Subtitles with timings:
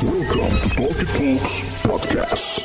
[0.00, 1.52] Welcome to Talkie Talks
[1.84, 2.64] Podcast.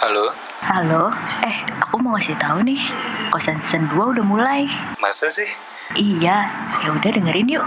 [0.00, 0.32] Halo,
[0.64, 1.12] Halo,
[1.44, 2.80] eh aku mau ngasih tahu nih,
[3.28, 4.64] kosan season 2 udah mulai.
[5.04, 5.44] masa sih?
[5.92, 6.48] Iya,
[6.80, 7.66] ya udah dengerin yuk.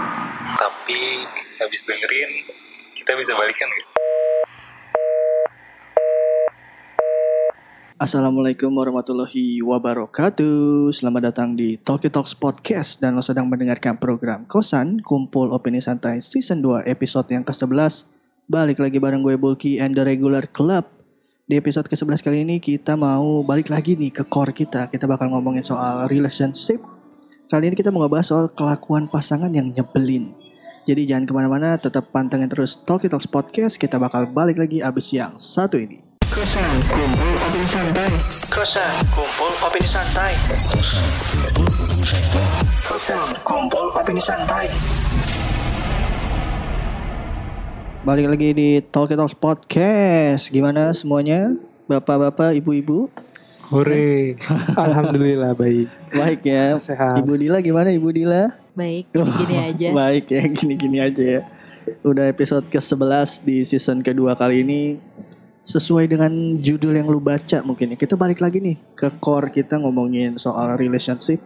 [0.58, 1.22] Tapi
[1.62, 2.30] habis dengerin,
[2.98, 3.93] kita bisa balikan gitu.
[7.94, 10.90] Assalamualaikum warahmatullahi wabarakatuh.
[10.90, 12.98] Selamat datang di Talkie Talks Podcast.
[12.98, 18.10] Dan lo sedang mendengarkan program Kosan Kumpul Opini Santai Season 2 episode yang ke-11
[18.50, 20.90] Balik lagi bareng gue Bulky and the Regular Club.
[21.46, 24.90] Di episode ke-11 kali ini kita mau balik lagi nih ke core kita.
[24.90, 26.82] Kita bakal ngomongin soal relationship.
[27.46, 30.34] Kali ini kita mau ngebahas soal kelakuan pasangan yang nyebelin.
[30.82, 33.78] Jadi jangan ke mana-mana, tetap pantengin terus Talkie Talks Podcast.
[33.78, 36.02] Kita bakal balik lagi abis yang satu ini.
[36.34, 38.12] Kosan Kumpul Opini Santai
[38.52, 40.32] Kosan Kumpul Opini Santai
[42.84, 44.68] Kosan Kumpul Opini Santai
[48.04, 51.56] Balik lagi di Talk Talks Podcast Gimana semuanya?
[51.88, 53.08] Bapak-bapak, ibu-ibu?
[53.72, 54.36] Hore.
[54.84, 55.88] Alhamdulillah baik.
[56.12, 57.24] Baik ya Sehat.
[57.24, 58.52] Ibu Dila gimana Ibu Dila?
[58.76, 59.88] Baik, gini aja.
[59.88, 61.40] Baik ya, gini-gini aja ya
[62.04, 65.00] Udah episode ke-11 di season kedua kali ini
[65.64, 66.28] Sesuai dengan
[66.60, 67.96] judul yang lu baca mungkin ya.
[67.96, 71.40] Kita balik lagi nih ke core kita ngomongin soal relationship.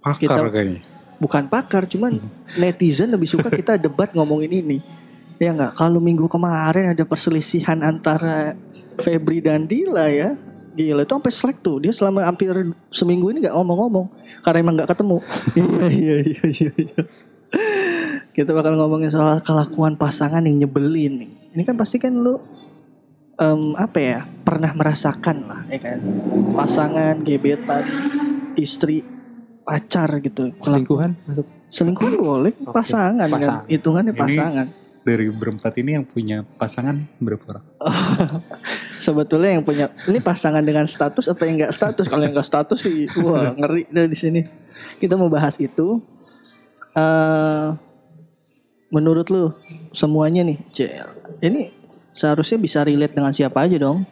[0.00, 0.80] Pakar Kita- kayaknya.
[1.22, 2.18] bukan pakar cuman
[2.60, 4.78] netizen lebih suka kita debat ngomongin ini.
[5.36, 5.76] Ya nggak?
[5.76, 8.56] Kalau minggu kemarin ada perselisihan antara
[8.98, 10.32] Febri dan Dila ya.
[10.72, 11.84] Gila itu sampai selek tuh.
[11.84, 12.48] Dia selama hampir
[12.88, 14.06] seminggu ini nggak ngomong-ngomong.
[14.40, 15.18] Karena emang nggak ketemu.
[15.60, 17.02] Iya iya iya iya iya.
[18.32, 21.30] kita bakal ngomongin soal kelakuan pasangan yang nyebelin nih.
[21.52, 22.40] Ini kan pasti kan lu
[23.42, 25.98] em, apa ya pernah merasakan lah ya kan
[26.52, 27.82] pasangan gebetan
[28.54, 29.02] istri
[29.62, 31.46] pacar gitu Selingkuhan masuk.
[31.68, 33.64] selingkuhan boleh pasangan kan Pasangan.
[33.66, 34.68] hitungannya Ini- pasangan
[35.02, 37.66] Dari berempat ini yang punya pasangan berapa orang?
[39.02, 42.78] sebetulnya yang punya ini pasangan dengan status atau yang enggak status kalau yang enggak status
[42.78, 44.40] sih wah ngeri deh di sini
[44.96, 45.98] kita mau bahas itu
[46.94, 47.66] eh
[48.88, 49.50] menurut lu
[49.90, 51.10] semuanya nih Cel
[51.40, 51.81] ini
[52.12, 54.04] seharusnya bisa relate dengan siapa aja dong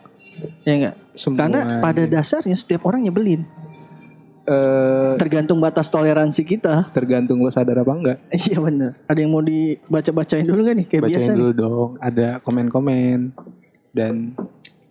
[0.62, 0.94] ya enggak
[1.30, 1.80] karena Semuanya.
[1.80, 3.44] pada dasarnya setiap orang nyebelin
[4.42, 8.18] Eh tergantung batas toleransi kita tergantung lo sadar apa enggak.
[8.40, 11.38] iya bener ada yang mau dibaca-bacain dulu gak nih kayak Bacain biasa nih?
[11.38, 11.90] dulu dong.
[12.00, 13.18] Ada komen-komen
[13.92, 14.32] dan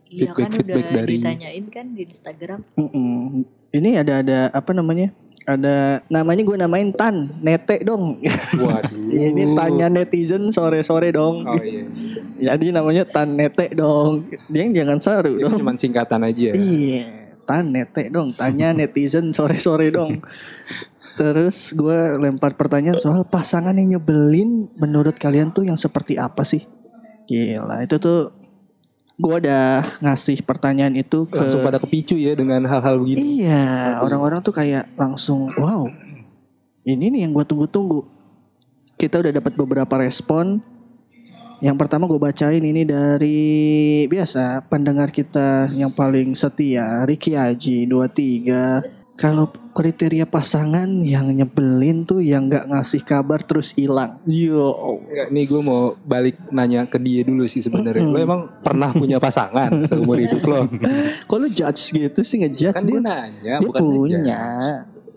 [0.05, 2.59] Iya kan Feedback-feedback udah dari- ditanyain kan di Instagram.
[2.73, 3.45] Mm-mm.
[3.69, 5.13] Ini ada ada apa namanya?
[5.46, 8.22] Ada namanya gue namain Tan Nete dong.
[8.57, 9.09] waduh.
[9.13, 11.46] Ini tanya netizen sore-sore dong.
[11.46, 11.85] Oh iya.
[12.53, 14.30] Jadi namanya Tan Nete dong.
[14.50, 15.59] Dia yang jangan saru Itu dong.
[15.62, 16.53] cuma singkatan aja.
[16.53, 18.34] Iya, Tan Nete dong.
[18.34, 20.22] Tanya netizen sore-sore dong.
[21.18, 26.63] Terus gue lempar pertanyaan soal pasangan yang nyebelin menurut kalian tuh yang seperti apa sih?
[27.30, 28.38] Gila, itu tuh
[29.19, 33.44] gue udah ngasih pertanyaan itu ke Langsung pada kepicu ya dengan hal-hal begini.
[33.44, 35.91] Iya, orang-orang tuh kayak langsung wow.
[36.88, 38.07] Ini nih yang gue tunggu-tunggu.
[38.96, 40.63] Kita udah dapat beberapa respon.
[41.59, 48.98] Yang pertama gue bacain ini dari biasa pendengar kita yang paling setia, Ricky Aji 23.
[49.19, 54.16] Kalau kriteria pasangan yang nyebelin tuh yang nggak ngasih kabar terus hilang.
[54.24, 54.72] Yo,
[55.12, 58.07] Ya, nih gue mau balik nanya ke dia dulu sih sebenarnya.
[58.07, 60.72] Lo emang pernah punya pasangan seumur hidup lo?
[61.28, 63.00] kok lu judge gitu sih ngejudge Kan dia?
[63.03, 64.40] nanya, dia bukan punya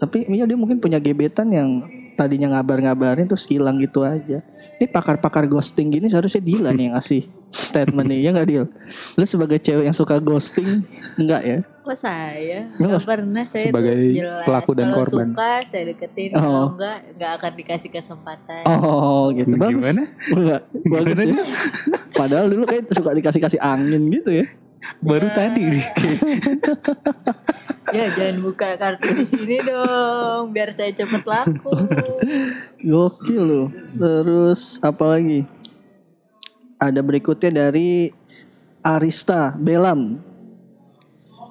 [0.02, 1.86] tapi ya dia mungkin punya gebetan yang
[2.18, 4.42] tadinya ngabar-ngabarin terus hilang gitu aja
[4.82, 8.66] ini pakar-pakar ghosting gini seharusnya Dila nih yang ngasih statement nih ya nggak Dil
[9.14, 10.82] lu sebagai cewek yang suka ghosting
[11.14, 12.70] enggak ya Kok saya?
[12.78, 14.46] Lu Gak pernah saya Sebagai jelas.
[14.46, 15.28] pelaku dan Kalau korban.
[15.34, 16.30] suka saya deketin.
[16.30, 16.38] Oh.
[16.38, 18.62] Kalau enggak, enggak akan dikasih kesempatan.
[18.70, 20.02] oh gitu bagus Gimana?
[20.30, 21.34] enggak bagus ya.
[22.14, 24.46] padahal dulu kayak suka dikasih-kasih angin gitu ya
[25.02, 25.86] Baru tadi nih.
[27.92, 30.48] Ya jangan buka kartu di sini dong.
[30.56, 31.76] Biar saya cepet laku.
[32.88, 33.68] Gokil loh.
[33.92, 35.44] Terus apa lagi?
[36.80, 38.08] Ada berikutnya dari
[38.80, 40.31] Arista Belam.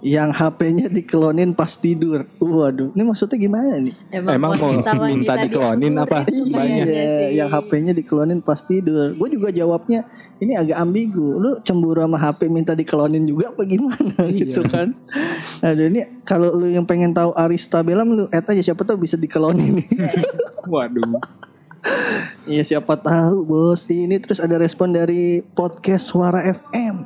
[0.02, 2.26] Yang HP-nya diklonin pas tidur.
[2.38, 3.94] Waduh, ini maksudnya gimana nih?
[4.10, 6.26] Emang mau wanita- wanita minta diklonin apa?
[6.26, 7.30] kayaknya Iya, sih.
[7.38, 9.14] yang HP-nya diklonin pas tidur.
[9.14, 11.38] Gue juga jawabnya ini agak ambigu.
[11.38, 14.90] Lu cemburu sama HP minta diklonin juga apa gimana gitu kan?
[15.62, 19.14] Aduh ini kalau lu yang pengen tahu Arista Belam lu add aja siapa tahu bisa
[19.14, 19.86] diklonin.
[20.66, 21.22] Waduh.
[22.46, 23.86] Iya siapa tahu bos.
[23.86, 27.06] Ini terus ada respon dari podcast Suara FM.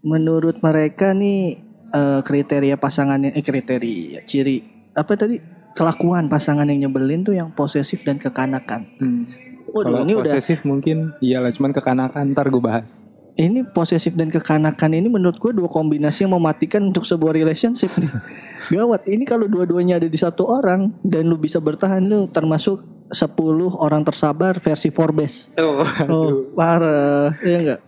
[0.00, 5.38] Menurut mereka nih eh, kriteria pasangannya eh kriteria ciri apa tadi
[5.70, 8.90] kelakuan pasangan yang nyebelin tuh yang posesif dan kekanakan.
[8.98, 9.22] Hmm.
[9.70, 13.06] Waduh, Kalau ini udah posesif mungkin iyalah cuman kekanakan ntar gue bahas.
[13.38, 17.88] ini posesif dan kekanakan ini menurut gue dua kombinasi yang mematikan untuk sebuah relationship.
[18.74, 19.06] Gawat.
[19.06, 23.26] Ini kalau dua-duanya ada di satu orang dan lu bisa bertahan lu termasuk 10
[23.74, 25.50] orang tersabar versi Forbes.
[25.56, 27.32] Oh, Oh, parah.
[27.40, 27.80] Iya enggak?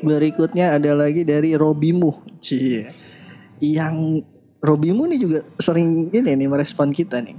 [0.00, 2.38] Berikutnya ada lagi dari Robimu.
[2.38, 2.86] Cie.
[3.58, 4.22] Yang
[4.58, 7.34] Robimu nih juga sering ini nih merespon kita nih.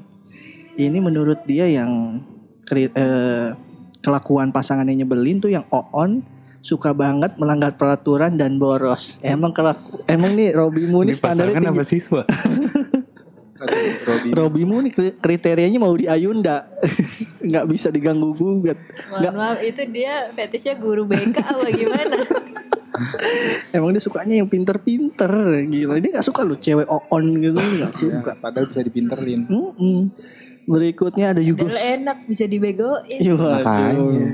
[0.75, 2.23] Ini menurut dia yang
[2.71, 3.49] eh,
[3.99, 6.23] kelakuan pasangannya nyebelin tuh yang on
[6.59, 9.19] suka banget melanggar peraturan dan boros.
[9.19, 11.87] Emang kelaku emang nih Robimu nih Ini standarnya apa tinggi.
[11.87, 12.23] siswa?
[14.07, 14.29] Robi.
[14.31, 16.71] Robimu nih kri- kriterianya mau di Ayunda.
[17.39, 18.77] Nggak bisa diganggu gugat.
[19.09, 22.17] Mohon maaf itu dia fetishnya guru BK apa gimana?
[23.75, 25.29] Emang dia sukanya yang pinter-pinter
[25.63, 29.47] Gila Dia gak suka loh cewek on gitu Gak suka Ya, padahal bisa dipinterin.
[29.47, 30.11] Mm-mm.
[30.67, 33.19] Berikutnya ada Yugos Padahal enak bisa dibegoin.
[33.19, 33.33] Iya.
[33.33, 34.29] Makanya.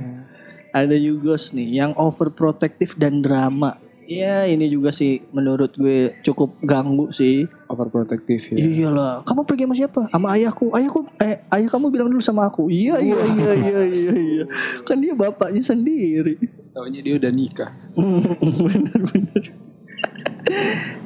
[0.74, 7.10] Ada Yugos nih Yang overprotective dan drama Ya ini juga sih Menurut gue cukup ganggu
[7.10, 8.58] sih Overprotective ya.
[8.58, 10.02] Iyalah Kamu pergi sama siapa?
[10.14, 14.14] Sama ayahku Ayahku eh, Ayah kamu bilang dulu sama aku Iya iya iya iya iya,
[14.14, 14.46] iya.
[14.86, 16.38] Kan dia bapaknya sendiri
[16.76, 17.72] Taunya dia udah nikah.
[18.68, 19.44] Bener-bener.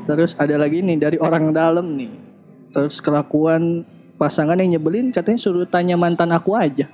[0.09, 2.09] Terus ada lagi nih dari orang dalam nih.
[2.73, 3.85] Terus kelakuan
[4.19, 6.91] pasangan yang nyebelin katanya suruh tanya mantan aku aja.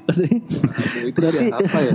[1.10, 1.94] Itu Berarti- siapa ya?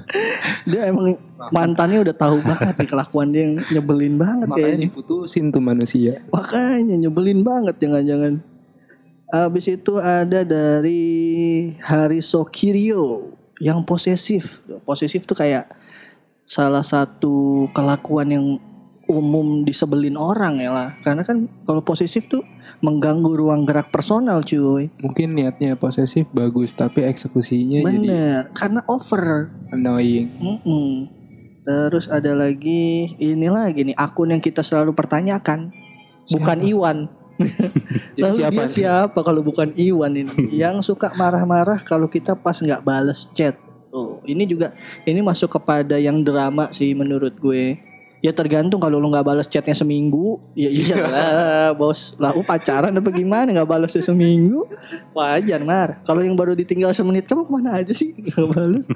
[0.70, 1.16] dia emang
[1.50, 4.86] mantannya udah tahu banget nih kelakuan dia yang nyebelin banget Makanya kayaknya.
[4.86, 6.20] diputusin tuh manusia.
[6.28, 8.44] Makanya nyebelin banget jangan-jangan.
[9.32, 11.02] Habis itu ada dari
[11.80, 14.60] Hariso Kirio yang posesif.
[14.84, 15.72] Posesif tuh kayak
[16.44, 18.46] salah satu kelakuan yang
[19.08, 20.88] umum disebelin orang ya lah.
[21.00, 22.44] Karena kan kalau posesif tuh
[22.82, 24.90] mengganggu ruang gerak personal cuy.
[24.98, 28.40] Mungkin niatnya posesif bagus tapi eksekusinya jadi Bener.
[28.52, 29.48] Karena over.
[29.70, 30.28] annoying.
[30.36, 31.08] Mm-mm.
[31.62, 35.70] Terus ada lagi ini lagi nih akun yang kita selalu pertanyakan.
[36.26, 37.06] Bukan Iwan.
[38.18, 40.30] Jadi Lalu siapa dia siapa kalau bukan Iwan ini
[40.62, 43.58] yang suka marah-marah kalau kita pas nggak bales chat.
[43.92, 44.72] Oh, ini juga
[45.04, 47.76] ini masuk kepada yang drama sih menurut gue.
[48.22, 52.14] Ya tergantung kalau lu nggak balas chatnya seminggu, ya iyalah bos.
[52.22, 54.62] Lah lu pacaran apa gimana nggak balasnya seminggu?
[55.10, 55.98] Wajar mar.
[56.06, 58.86] Kalau yang baru ditinggal semenit kamu ke mana aja sih nggak balas?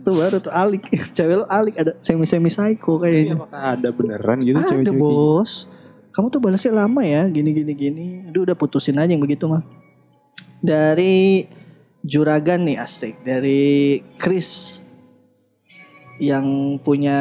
[0.00, 0.88] tuh baru tuh alik.
[1.16, 3.36] Cewek lu alik ada semi semi psycho kayaknya.
[3.36, 5.04] apakah ada beneran gitu Ada cewek-cewek gitu?
[5.04, 5.52] bos.
[6.10, 8.06] Kamu tuh balasnya lama ya, gini gini gini.
[8.32, 9.60] Aduh udah putusin aja yang begitu mah.
[10.64, 11.44] Dari
[12.00, 14.80] Juragan nih asik, dari Chris
[16.16, 17.20] yang punya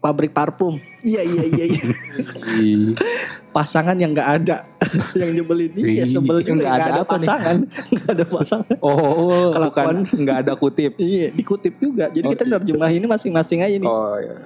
[0.00, 0.80] pabrik parfum.
[1.04, 1.64] Iya iya iya.
[1.68, 1.84] iya.
[3.56, 4.64] Pasangan yang nggak ada,
[5.20, 7.56] yang nyebelin iya sebel juga Nggak nggak ada ada, pasangan,
[7.94, 8.76] nggak ada pasangan.
[8.80, 9.96] Oh, oh, Kelakuan.
[10.02, 10.92] bukan nggak ada kutip.
[10.96, 12.08] Iya dikutip juga.
[12.08, 13.88] Jadi Oh, kita nerjemah ini masing-masing aja nih.
[13.88, 14.36] Oh ya.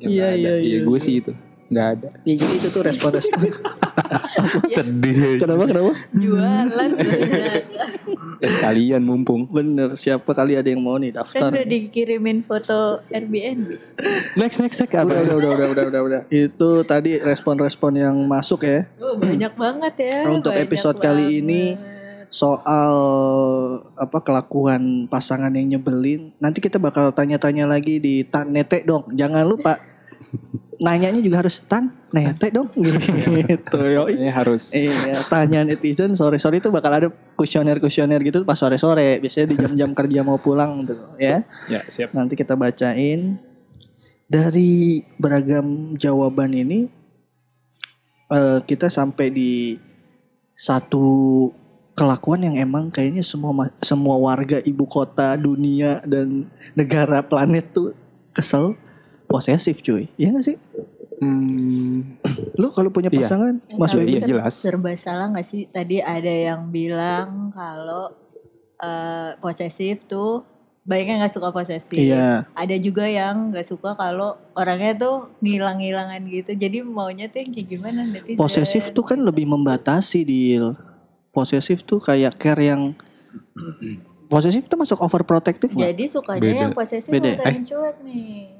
[0.00, 0.36] Iya, Ya, nggak ada.
[0.38, 1.04] iya, iya, gue iya.
[1.04, 1.32] sih itu
[1.70, 2.08] nggak ada.
[2.26, 3.40] Ya, jadi itu tuh respon-respon.
[4.74, 5.38] Sedih.
[5.38, 5.92] kenapa kenapa?
[6.10, 6.90] Jualan.
[8.40, 9.46] Ya sekalian mumpung.
[9.46, 11.50] Bener siapa kali ada yang mau nih Kan daftar?
[11.54, 13.78] udah dikirimin foto Airbnb.
[14.34, 15.12] Next next next Udah, apa?
[15.14, 16.20] udah, udah, udah, udah, udah, udah.
[16.26, 20.18] Itu tadi respon-respon yang masuk ya Oh banyak banget ya.
[20.26, 21.78] Untuk banyak episode kali ini
[22.30, 22.94] soal
[23.98, 26.30] apa kelakuan pasangan yang nyebelin.
[26.38, 29.10] Nanti kita bakal tanya-tanya lagi di Tan Nete dong.
[29.12, 29.89] Jangan lupa
[30.80, 33.78] nanyanya juga harus Tan Nete dong gitu.
[33.78, 34.18] Yoi.
[34.18, 34.74] Ini harus.
[34.74, 37.08] Iya, tanya netizen sore-sore itu bakal ada
[37.38, 39.22] kuesioner-kuesioner gitu pas sore-sore.
[39.22, 41.46] Biasanya di jam-jam kerja mau pulang tuh, ya.
[41.70, 42.10] Ya siap.
[42.12, 43.38] Nanti kita bacain
[44.26, 46.90] dari beragam jawaban ini
[48.30, 49.52] eh, kita sampai di
[50.58, 51.48] satu
[51.94, 57.92] kelakuan yang emang kayaknya semua semua warga ibu kota dunia dan negara planet tuh
[58.32, 58.72] kesel
[59.30, 60.10] posesif cuy.
[60.16, 60.56] Iya gak sih?
[61.20, 62.16] Hmm,
[62.56, 63.22] Lu kalau punya Iya.
[63.22, 64.26] pasangan Mas Iya, Webi iya.
[64.26, 64.54] jelas.
[64.56, 65.64] Serba salah gak sih?
[65.64, 68.10] Tadi ada yang bilang kalau
[68.76, 70.40] eh, posesif tuh
[70.80, 71.92] baiknya nggak suka posesif.
[71.92, 72.48] Iya.
[72.50, 76.56] Ada juga yang nggak suka kalau orangnya tuh ngilang-ngilangan gitu.
[76.56, 78.40] Jadi maunya tuh yang kayak gimana netizen?
[78.40, 80.72] Posesif tuh kan lebih membatasi deal.
[81.30, 82.96] Posesif tuh kayak care yang
[84.26, 85.70] posesif tuh masuk overprotective?
[85.70, 86.60] Jadi sukanya Beda.
[86.64, 87.36] yang posesif Beda.
[87.36, 88.59] atau yang cuek nih?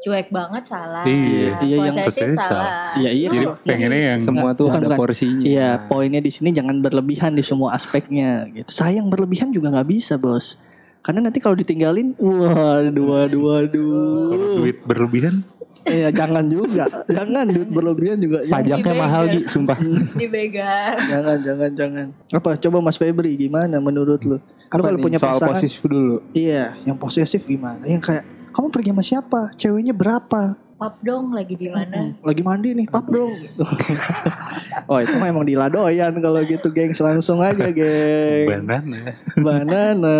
[0.00, 1.04] Cuek banget salah.
[1.04, 1.60] Iya.
[1.60, 2.96] Iya, yang posesif posesif salah.
[2.96, 3.28] Iya iya.
[3.28, 4.98] Jadi pengennya yang semua tuh bukan, ada bukan.
[5.04, 5.44] porsinya.
[5.44, 8.72] Iya, poinnya di sini jangan berlebihan di semua aspeknya gitu.
[8.72, 10.56] Sayang berlebihan juga nggak bisa, Bos.
[11.04, 14.28] Karena nanti kalau ditinggalin, waduh, waduh, waduh.
[14.32, 15.44] Kalau duit berlebihan,
[15.86, 16.84] Iya, jangan juga.
[17.08, 18.44] jangan duit berlebihan juga.
[18.44, 18.56] Jangan.
[18.60, 19.78] Pajaknya mahal Gi, sumpah.
[20.18, 20.96] Dipegang.
[20.98, 22.06] Jangan, jangan, jangan.
[22.34, 22.50] Apa?
[22.58, 24.36] Coba Mas Febri gimana menurut lu?
[24.70, 26.22] Kalau nih, punya soal pasangan, posesif dulu.
[26.30, 27.82] iya, yang posesif gimana?
[27.82, 29.40] Yang kayak kamu pergi sama siapa?
[29.56, 30.58] Ceweknya berapa?
[30.80, 32.16] Pap dong lagi di mana?
[32.24, 33.28] Lagi mandi nih, pap dong.
[34.90, 36.96] oh itu memang diladoyan kalau gitu, geng.
[36.96, 38.48] Langsung aja, geng.
[38.48, 39.00] banana.
[39.36, 40.18] Banana.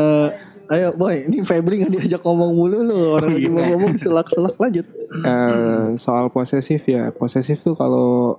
[0.70, 3.18] Ayo boy, ini Febri nggak diajak ngomong mulu lu.
[3.18, 4.86] Orang lagi mau ngomong selak-selak lanjut.
[5.26, 8.38] Eh, soal posesif ya, posesif tuh kalau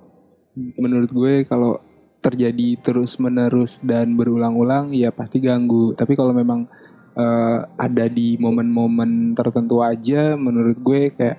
[0.56, 1.76] menurut gue kalau
[2.22, 5.92] terjadi terus menerus dan berulang-ulang ya pasti ganggu.
[5.92, 6.70] Tapi kalau memang
[7.16, 11.38] eh, ada di momen-momen tertentu aja, menurut gue kayak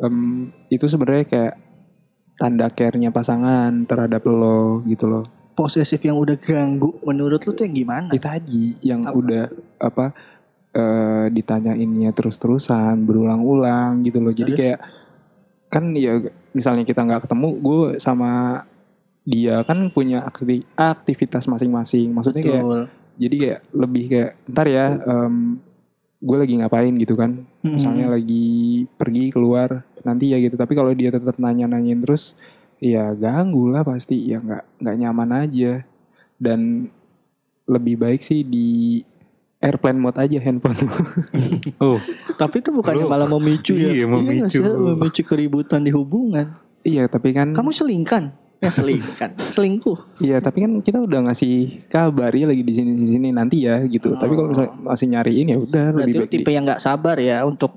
[0.00, 1.54] em, itu sebenarnya kayak
[2.34, 5.24] tanda care-nya pasangan terhadap lo gitu loh.
[5.54, 8.10] Posesif yang udah ganggu menurut lu tuh yang gimana?
[8.10, 9.14] Itu tadi yang Apa?
[9.14, 9.44] udah
[9.78, 10.06] apa
[10.74, 14.34] eh, ditanyainnya terus-terusan berulang-ulang gitu loh.
[14.34, 14.80] Jadi kayak
[15.70, 16.18] kan ya
[16.54, 18.62] misalnya kita nggak ketemu, gue sama
[19.24, 22.10] dia kan punya akti- aktivitas masing-masing.
[22.10, 22.82] Maksudnya kayak Betul.
[23.16, 25.58] Jadi kayak lebih kayak ntar ya em,
[26.18, 27.44] gue lagi ngapain gitu kan.
[27.60, 27.76] Hmm.
[27.76, 28.46] Misalnya lagi
[28.96, 30.56] pergi keluar nanti ya gitu.
[30.56, 32.32] Tapi kalau dia tetap nanya-nanyain terus
[32.80, 35.72] ya ganggu lah pasti ya nggak nggak nyaman aja
[36.36, 36.90] dan
[37.64, 39.00] lebih baik sih di
[39.56, 40.88] airplane mode aja handphone lu.
[41.84, 41.96] Oh,
[42.36, 43.88] Tapi itu bukannya malah memicu ya?
[43.92, 44.60] Iya, memicu.
[44.60, 46.52] memicu keributan di hubungan.
[46.84, 48.28] iya tapi kan Kamu selingkan?
[48.66, 49.30] Ya selingkan.
[49.36, 49.98] Selingkuh.
[50.18, 53.84] iya tapi kan kita udah ngasih kabar ya lagi di sini di sini nanti ya
[53.84, 54.14] gitu.
[54.14, 56.28] Tapi kalau misalnya masih nyariin ya udah Berarti lebih baik.
[56.28, 57.72] di- tipe yang nggak sabar ya untuk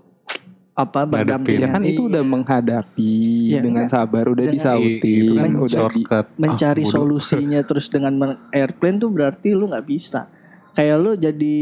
[0.73, 1.59] apa berdampingan.
[1.59, 3.13] ya kan itu udah menghadapi
[3.49, 3.97] Iya, dengan enggak.
[3.97, 6.25] sabar udah Dengan- disauti itu kan udah di, shortcut.
[6.37, 8.13] mencari Ah, solusinya terus dengan
[8.49, 10.29] airplane tuh berarti lu nggak bisa.
[10.71, 11.57] Kayak lu jadi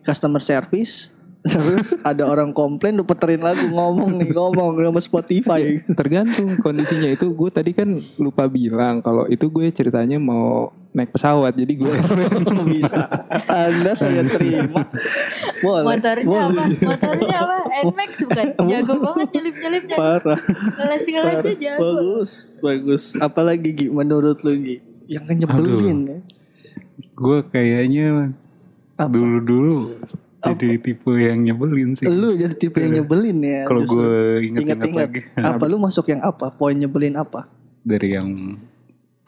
[0.00, 1.10] customer service
[1.44, 5.84] terus ada orang komplain lu puterin lagu ngomong nih ngomong sama Spotify.
[5.92, 11.52] tergantung kondisinya itu gue tadi kan lupa bilang kalau itu gue ceritanya mau naik pesawat
[11.52, 11.90] jadi gue
[12.70, 13.02] bisa.
[13.50, 14.86] Anda saya terima.
[15.58, 15.84] Boleh.
[15.84, 16.46] Motornya boleh.
[16.48, 16.64] apa?
[16.86, 17.56] Motornya apa?
[17.90, 18.46] Nmax bukan?
[18.70, 19.96] Jago banget nyelip-nyelipnya.
[19.98, 20.40] Parah.
[20.78, 21.82] Ngeles-ngelesnya jago.
[21.82, 22.32] Bagus,
[22.62, 23.02] bagus.
[23.18, 24.76] Apalagi Gi menurut lu Gi?
[25.10, 26.18] Yang nyebelin ya.
[27.18, 28.32] Gue kayaknya
[29.10, 29.98] dulu-dulu
[30.52, 32.04] jadi tipe yang nyebelin sih.
[32.10, 33.62] Lu jadi tipe yang nyebelin ya.
[33.64, 36.52] Kalau gue inget-inget ingat-ingat lagi apa lu masuk yang apa?
[36.52, 37.48] Poin nyebelin apa?
[37.84, 38.56] dari yang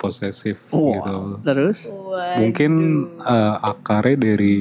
[0.01, 1.17] posesif Wah, gitu.
[1.45, 2.37] Terus Waduh.
[2.41, 2.73] Mungkin
[3.21, 4.57] eh, akarnya dari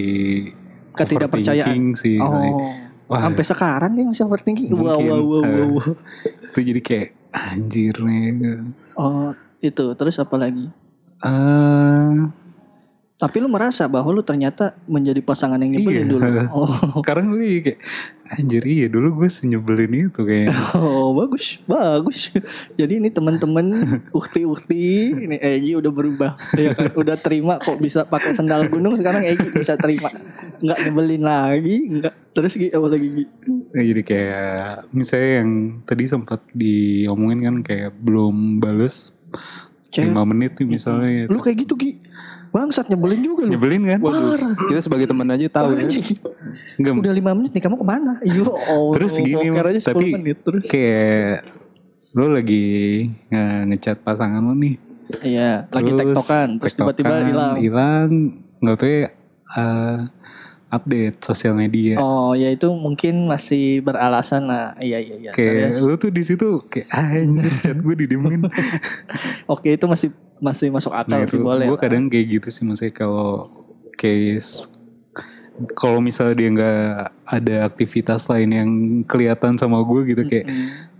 [0.95, 1.95] Ketidakpercayaan.
[1.95, 2.19] sih.
[2.19, 2.71] oh.
[3.05, 4.71] Wah, Sampai sekarang dia masih overthinking.
[4.74, 5.67] Wow, Mungkin, wow, wow, wow, eh.
[5.77, 5.93] wow.
[6.50, 8.33] itu jadi kayak anjir nih.
[8.97, 9.29] Oh,
[9.62, 9.85] itu.
[9.93, 10.65] Terus apa lagi?
[11.21, 12.12] Eh,
[13.15, 16.12] Tapi lu merasa bahwa lu ternyata menjadi pasangan yang nyebelin Iya.
[16.12, 16.27] dulu.
[16.51, 17.00] Oh.
[17.00, 17.79] sekarang gue kayak
[18.27, 22.36] anjir iya dulu gue senyebelin itu kayak Oh bagus, bagus.
[22.75, 23.72] Jadi ini teman-teman
[24.12, 26.91] ukti-ukti, ini Egi udah berubah, ya kan?
[26.93, 30.12] Udah terima kok bisa pakai sendal gunung sekarang Egi bisa terima,
[30.60, 32.13] nggak nyebelin lagi, nggak.
[32.31, 33.25] Terus Gi, apa lagi Gi?
[33.72, 34.60] Ya, jadi kayak
[34.91, 35.50] misalnya yang
[35.84, 39.15] tadi sempat diomongin kan kayak belum bales
[39.88, 40.12] Cewek.
[40.12, 41.95] 5 menit nih misalnya Lu kayak gitu Gi,
[42.55, 43.51] bangsat nyebelin juga lu.
[43.51, 44.55] nyebelin kan Parah.
[44.55, 45.83] kita sebagai teman aja tahu ya.
[46.75, 48.13] Enggak, Udah lima menit nih kamu ke mana?
[48.24, 50.63] Yo, oh, terus gini aja 10 tapi menit terus.
[50.63, 51.43] kayak
[52.12, 52.65] lo lagi
[53.27, 54.79] nge- ngechat pasangan lo nih
[55.21, 57.55] Iya, lagi tektokan, terus tiba-tiba hilang.
[57.59, 58.09] hilang
[58.57, 59.07] nggak tahu ya
[59.53, 60.00] eh,
[60.67, 64.74] update sosial media Oh, ya itu mungkin masih beralasan lah.
[64.75, 65.31] Iya, iya, iya.
[65.31, 68.47] kayak Terus, lo tuh di situ kayak "Ah, anjir chat gue didiemin
[69.53, 71.65] Oke, itu masih masih masuk akal nah sih boleh.
[71.65, 73.48] gue kadang kayak gitu sih maksudnya kalau
[73.94, 74.68] kayak s-
[75.72, 76.84] kalau misalnya dia nggak
[77.25, 78.70] ada aktivitas lain yang
[79.04, 80.46] kelihatan sama gue gitu kayak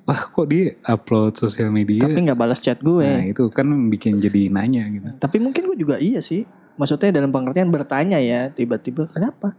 [0.06, 3.04] wah kok dia upload sosial media Tapi nggak balas chat gue.
[3.04, 6.48] nah itu kan bikin jadi nanya gitu Tapi mungkin gue juga iya sih.
[6.76, 9.56] Maksudnya dalam pengertian bertanya ya, tiba-tiba kenapa?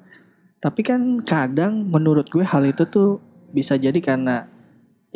[0.57, 4.45] Tapi kan kadang menurut gue hal itu tuh bisa jadi karena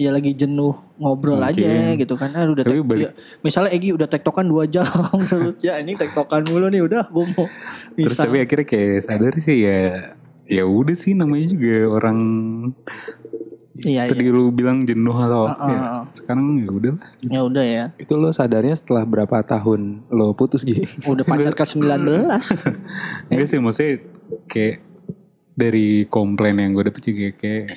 [0.01, 1.61] ya lagi jenuh ngobrol Mungkin.
[1.61, 2.33] aja gitu kan.
[2.33, 4.89] Ah, udah Tapi tek- balik- ya, misalnya Egi udah tektokan 2 jam
[5.29, 7.45] terus ya ini tektokan mulu nih udah gue mau
[7.95, 8.25] terus bisa.
[8.25, 9.79] tapi akhirnya kayak sadar sih ya
[10.47, 12.19] ya udah sih namanya juga orang
[13.73, 14.35] Iya, tadi iya.
[14.35, 16.05] lu bilang jenuh atau Ah, ya, ah, ah.
[16.13, 17.85] sekarang ya udah lah Ya udah ya.
[17.97, 21.81] itu lo sadarnya setelah berapa tahun lo putus gitu Udah pacar ke 19.
[23.31, 24.05] enggak sih maksudnya
[24.47, 24.85] kayak
[25.51, 27.73] dari komplain yang gue dapet juga kayak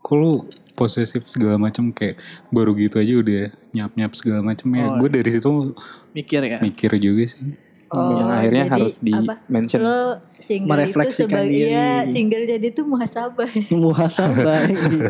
[0.00, 2.16] kok lu posesif segala macam kayak
[2.48, 5.50] baru gitu aja udah nyap nyap segala macam ya Oh, gue dari situ
[6.10, 6.58] Mikir ya.
[6.58, 7.42] mikir juga sih
[7.90, 9.42] yang akhirnya jadi harus di apa?
[9.50, 9.82] mention.
[9.82, 11.74] Lo single itu Merefleksikan sebagai diri.
[11.74, 13.50] iya, single jadi itu muhasabah.
[13.82, 14.58] muhasabah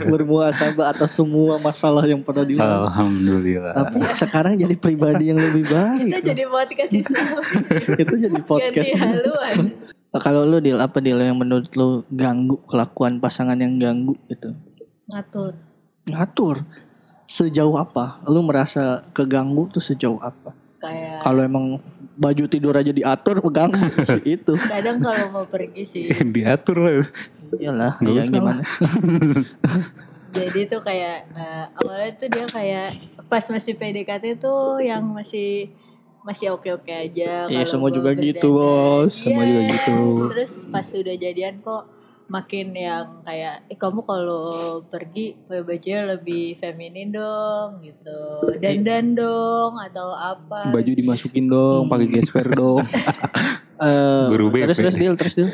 [0.09, 2.89] bermuhasabah atas semua masalah yang pernah dilalui.
[2.89, 3.73] Alhamdulillah.
[3.77, 6.25] Tapi sekarang jadi pribadi yang lebih Kita baik.
[6.25, 7.13] jadi podcast itu
[8.01, 8.73] itu jadi podcast.
[8.75, 9.57] ganti haluan.
[10.11, 14.57] Kalau lu deal apa deal yang menurut lu ganggu kelakuan pasangan yang ganggu gitu?
[15.11, 15.53] Ngatur.
[16.07, 16.57] Ngatur
[17.27, 18.19] sejauh apa?
[18.25, 20.55] Lu merasa keganggu tuh sejauh apa?
[20.81, 21.67] Kayak Kalau emang
[22.17, 23.37] baju tidur aja diatur
[24.17, 24.53] sih itu.
[24.57, 26.05] kadang kalau mau pergi sih.
[26.35, 27.05] Diatur lah.
[27.53, 28.63] Iyalah, Nggak ya gimana?
[30.31, 32.89] Jadi tuh kayak eh, awalnya tuh dia kayak
[33.27, 35.75] pas masih PDKT tuh yang masih
[36.23, 37.51] masih oke-oke aja.
[37.51, 38.55] Iya, Kalau semua juga gitu.
[38.55, 39.11] Bos.
[39.11, 39.71] Semua juga Iya.
[39.71, 39.99] gitu.
[40.31, 41.85] Terus pas udah jadian kok
[42.31, 44.47] makin yang kayak eh kamu kalau
[44.83, 48.23] pergi pakai bajunya lebih feminin dong gitu.
[48.57, 50.71] Dandan dong atau apa.
[50.71, 52.87] Baju dimasukin dong, pakai gesper dong.
[53.81, 54.69] Eh, Guru BP.
[54.69, 55.49] terus terus deal terus deal.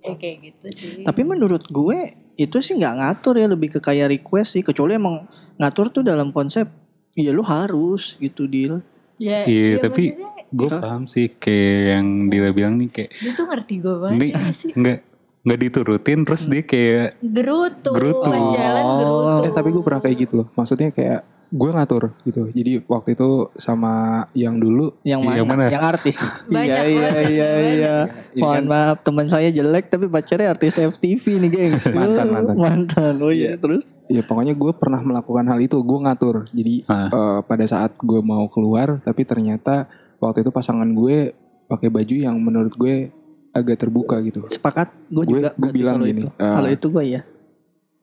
[0.00, 1.04] Eh kayak gitu sih.
[1.04, 1.98] Tapi menurut gue
[2.34, 5.28] itu sih nggak ngatur ya lebih ke kayak request sih kecuali emang
[5.58, 6.64] ngatur tuh dalam konsep
[7.12, 8.80] ya lu harus gitu deal.
[9.14, 13.32] ya, Iya, iya, tapi maksudnya gue paham sih kayak yang Dila bilang nih kayak dia
[13.32, 14.72] tuh ngerti gue banget ya sih.
[14.72, 14.98] nggak
[15.42, 18.22] nggak diturutin terus dia kayak Gerutu, Gerutu.
[18.24, 18.96] pas jalan Oh.
[18.96, 19.42] gerutu.
[19.42, 20.46] eh tapi gue pernah kayak gitu loh.
[20.52, 21.20] Maksudnya kayak
[21.50, 22.48] gue ngatur gitu.
[22.48, 23.92] Jadi waktu itu sama
[24.32, 25.34] yang dulu Yang mana?
[25.34, 25.64] Yang mana?
[25.68, 26.16] Yang artis.
[26.48, 27.94] Banyak, iya iya iya iya.
[28.30, 31.84] Ini Mohon kan- maaf teman saya jelek tapi pacarnya artis FTV nih gengs.
[31.92, 32.56] Mantan, mantan.
[32.56, 33.14] mantan.
[33.18, 33.92] Oh iya terus.
[34.06, 35.76] ya pokoknya gue pernah melakukan hal itu.
[35.76, 36.46] Gue ngatur.
[36.48, 37.10] Jadi Ah.
[37.10, 41.34] eh, pada saat gue mau keluar, tapi ternyata waktu itu pasangan gue
[41.66, 43.10] pakai baju yang menurut gue
[43.52, 44.44] agak terbuka gitu.
[44.46, 44.90] Sepakat.
[45.06, 45.52] Gue juga.
[45.52, 46.30] gue bilang kalau gini, itu.
[46.34, 47.22] eh, kalau itu gue ya.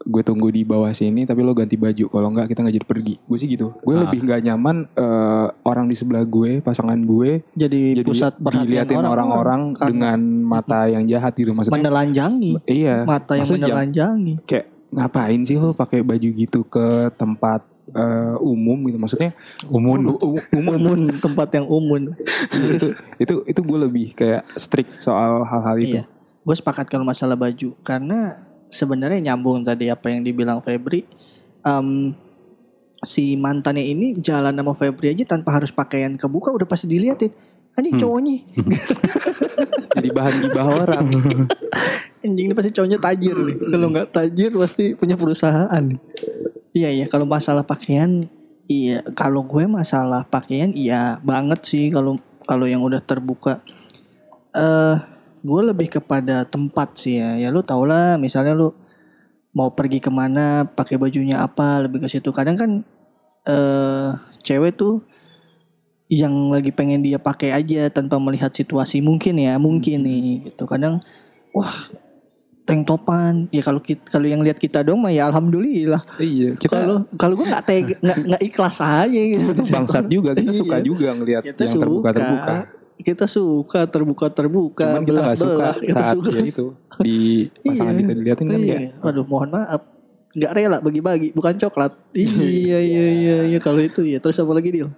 [0.01, 3.15] gue tunggu di bawah sini tapi lo ganti baju kalau enggak kita nggak jadi pergi
[3.19, 4.07] gue sih gitu gue Ah.
[4.07, 9.75] lebih nggak nyaman eh, orang di sebelah gue pasangan gue Jadi, jadi pusat perhatian orang-orang
[9.75, 12.63] Karena dengan mata yang jahat gitu maksudnya menelanjangi.
[12.63, 14.33] iya Mata yang maksudnya menelanjangi.
[14.45, 19.31] kayak ngapain sih lo pakai baju gitu ke tempat eh, umum gitu maksudnya
[19.65, 22.13] umun u- u- umum Umun tempat yang umun.
[22.53, 22.87] itu
[23.23, 26.03] itu itu gue lebih kayak strict soal hal-hal itu Iya.
[26.39, 31.05] Gue sepakat kalau masalah baju karena sebenarnya nyambung tadi apa yang dibilang Febri.
[31.61, 32.15] Em,
[32.99, 37.29] si mantannya ini jalan sama Febri aja tanpa harus pakaian kebuka udah pasti diliatin.
[37.77, 38.35] Anjing cowoknya.
[39.93, 41.05] jadi bahan gibah orang
[42.19, 43.55] Anjing ini pasti cowoknya tajir nih.
[43.69, 45.85] Kalau nggak tajir pasti punya perusahaan.
[46.79, 47.05] Iya iya.
[47.11, 48.31] Kalau masalah pakaian
[48.71, 49.03] iya.
[49.19, 52.15] Kalau gue masalah pakaian iya banget sih kalau
[52.47, 53.59] kalau yang udah terbuka.
[54.55, 54.95] Eh
[55.39, 57.35] gue lebih kepada tempat sih ya.
[57.35, 58.71] Ya lu tau lah misalnya lu
[59.51, 62.31] mau pergi ke mana pakai bajunya apa lebih ke situ.
[62.31, 62.71] Kadang kan
[63.43, 65.03] eh cewek tuh
[66.09, 69.03] yang lagi pengen dia pakai aja tanpa melihat situasi.
[69.03, 70.63] Mungkin ya mungkin nih gitu.
[70.63, 71.03] Kadang
[71.51, 71.75] wah
[72.69, 73.49] tank topan.
[73.49, 76.05] Ya kalau kita kalau yang lihat kita dong mah ya alhamdulillah.
[76.21, 79.49] Iya kita kalau kalau gue nggak tega nggak ikhlas aja gitu.
[79.73, 80.85] Bangsat juga kita suka Iya.
[80.85, 82.55] juga ngelihat yang terbuka terbuka
[82.99, 86.35] kita suka terbuka terbuka cuman kita nggak suka kita saat suka.
[86.35, 86.65] ya itu
[86.99, 88.01] di pasangan Iya.
[88.03, 88.75] kita diliatin kan iya.
[88.75, 89.81] kayak Waduh mohon maaf.
[90.29, 91.95] Nggak rela bagi-bagi bukan coklat.
[92.13, 92.37] Iya.
[92.37, 94.19] Iya iya iya kalau itu ya.
[94.21, 94.89] Terus apa lagi deal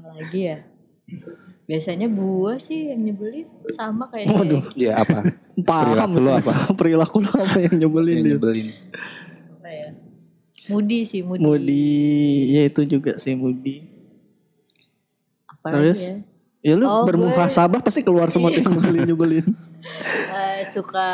[0.00, 0.58] Apalagi ya.
[1.70, 4.66] Biasanya buah sih yang nyebelin sama kayak Waduh.
[4.74, 5.22] Iya apa?
[5.68, 6.52] paham Perilaku lu apa?
[6.78, 8.66] perilaku lu apa yang nyebelin Yang nyebelin.
[9.54, 9.88] apa ya.
[10.66, 11.42] Moody sih, Moody.
[11.42, 11.86] Mudi
[12.52, 13.86] ya itu juga sih Mudi
[15.46, 16.00] Apalagi Terus?
[16.00, 16.14] ya.
[16.60, 19.46] ya lu Oh, bermuhasabah pasti keluar semua tuh nyebelin nyebelin
[20.30, 21.08] Eh, suka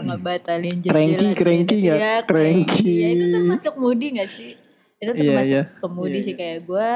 [0.00, 1.96] ngebatalin janji Cranky, cranky nggak?
[1.96, 2.92] Iya, Cranky.
[2.94, 4.54] Ya itu termasuk moody gak sih?
[4.96, 5.62] Itu Iya, termasuk iya.
[5.74, 6.88] ke moody sih kayak gue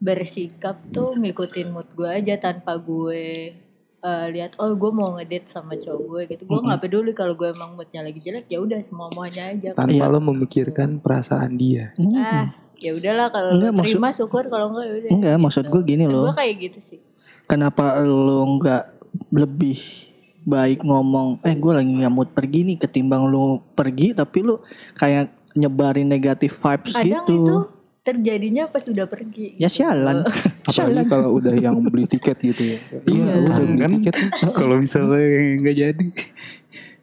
[0.00, 3.52] bersikap tuh ngikutin mood gue aja tanpa gue
[4.00, 6.42] eh, lihat oh gue mau ngedate sama cowok gue gitu.
[6.44, 9.76] Gue nggak peduli kalau gue emang moodnya lagi jelek ya udah semua maunya aja.
[9.76, 10.08] Tanpa Iya.
[10.08, 11.92] lo memikirkan perasaan dia.
[12.16, 12.48] ah
[12.80, 14.42] ya udahlah kalau Enggak, maksud- terima syukur.
[14.48, 15.10] Kalau enggak ya udah.
[15.12, 16.32] Enggak maksud gue gini gue loh.
[16.32, 17.00] kayak gitu sih.
[17.44, 18.84] Kenapa lu nggak
[19.30, 19.78] lebih
[20.40, 24.56] baik ngomong eh gue lagi nggak mood pergi nih ketimbang lu pergi tapi lu
[24.96, 27.36] kayak nyebarin negatif vibes kadang gitu?
[27.36, 27.56] itu
[28.00, 29.84] terjadinya pas udah pergi ya gitu.
[29.84, 30.24] sialan
[30.70, 32.78] Apalagi kalau udah yang beli tiket gitu ya.
[33.10, 34.14] Iya, udah beli kan tiket.
[34.58, 35.20] kalau misalnya
[35.60, 36.06] nggak jadi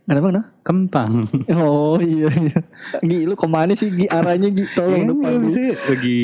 [0.07, 1.11] kenapa kenapa kentang
[1.51, 2.59] oh iya iya
[3.03, 5.59] Gi lu ke mana sih Gi arahnya Gi tolong Iya, depan bisa
[5.91, 6.19] lagi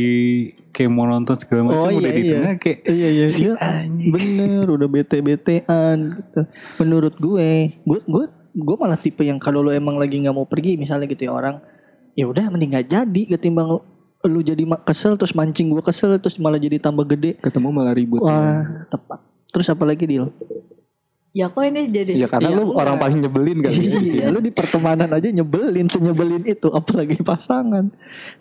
[0.72, 2.32] kayak mau nonton segala macam Oh, udah iya, di iya.
[2.32, 3.54] tengah kayak Iya iya si iya.
[3.60, 4.14] anjing.
[4.16, 6.42] Bener udah bete betean gitu.
[6.80, 7.52] Menurut gue,
[7.84, 11.28] gue gue gue malah tipe yang kalau lo emang lagi nggak mau pergi misalnya gitu
[11.28, 11.60] ya orang,
[12.16, 13.84] ya udah mending nggak jadi ketimbang
[14.24, 17.36] lu jadi kesel terus mancing gue kesel terus malah jadi tambah gede.
[17.44, 18.24] Ketemu malah ribut.
[18.24, 19.20] Wah, tepat.
[19.52, 20.32] Terus apa lagi deal?
[21.34, 24.22] Ya kok ini jadi Ya karena lu orang paling nyebelin ya sini.
[24.22, 27.90] Iya, lu di pertemanan aja nyebelin, senyebelin itu, apalagi pasangan.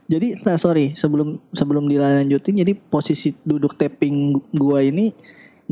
[0.04, 5.08] Jadi, nah sorry, sebelum sebelum dilanjutin, jadi posisi duduk tapping gua ini,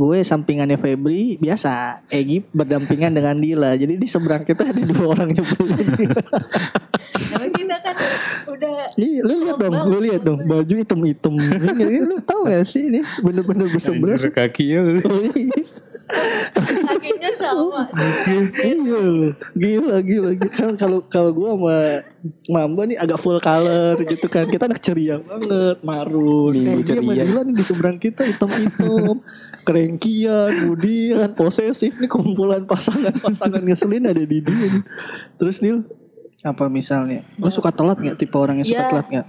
[0.01, 3.77] gue sampingannya Febri biasa, Egi berdampingan dengan Dila.
[3.77, 5.77] Jadi di seberang kita ada dua orang nyebelin.
[7.31, 7.95] Tapi kita kan
[8.49, 11.35] udah Iya, lu lihat dong, lu lihat dong, baju hitam-hitam.
[11.37, 14.17] Ini, lu tahu gak sih ini bener-bener berseberangan.
[14.19, 15.01] Anjir, kakinya lu.
[16.89, 17.20] kakinya
[17.55, 17.83] sama.
[18.61, 19.03] iya
[19.57, 20.51] gila gila gila.
[20.53, 21.77] kan kalau kalau gue sama
[22.53, 27.25] Mamba nih agak full color gitu kan kita anak ceria banget dia sama ceria.
[27.25, 29.17] Nih di seberang kita hitam hitam
[29.65, 34.69] kerengkian kemudian posesif nih kumpulan pasangan pasangan ngeselin ada di dia
[35.41, 35.85] terus Dil
[36.41, 38.91] apa misalnya lo suka telat nggak tipe orang yang suka Iya.
[38.93, 39.27] telat nggak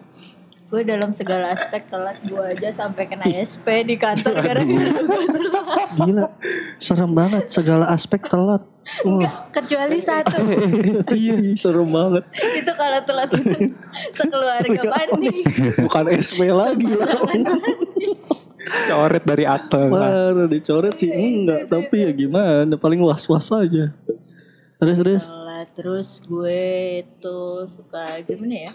[0.72, 4.64] Gue dalam segala aspek telat gue aja sampai kena SP di kantor telat.
[5.92, 6.32] gila
[6.80, 8.64] serem banget segala aspek telat
[9.04, 10.40] wah Kecuali satu.
[11.12, 12.24] iya serem banget
[12.56, 13.76] itu kalau telat itu
[14.16, 15.44] sekeluarga panik.
[15.84, 17.20] bukan SP lagi lah
[18.88, 19.90] Coret dari akte.
[19.90, 23.90] Parah dicoret sih enggak Tapi ya gimana Paling was-was aja
[24.78, 26.62] Terus terus Telat terus gue
[27.02, 28.72] itu suka gimana ya?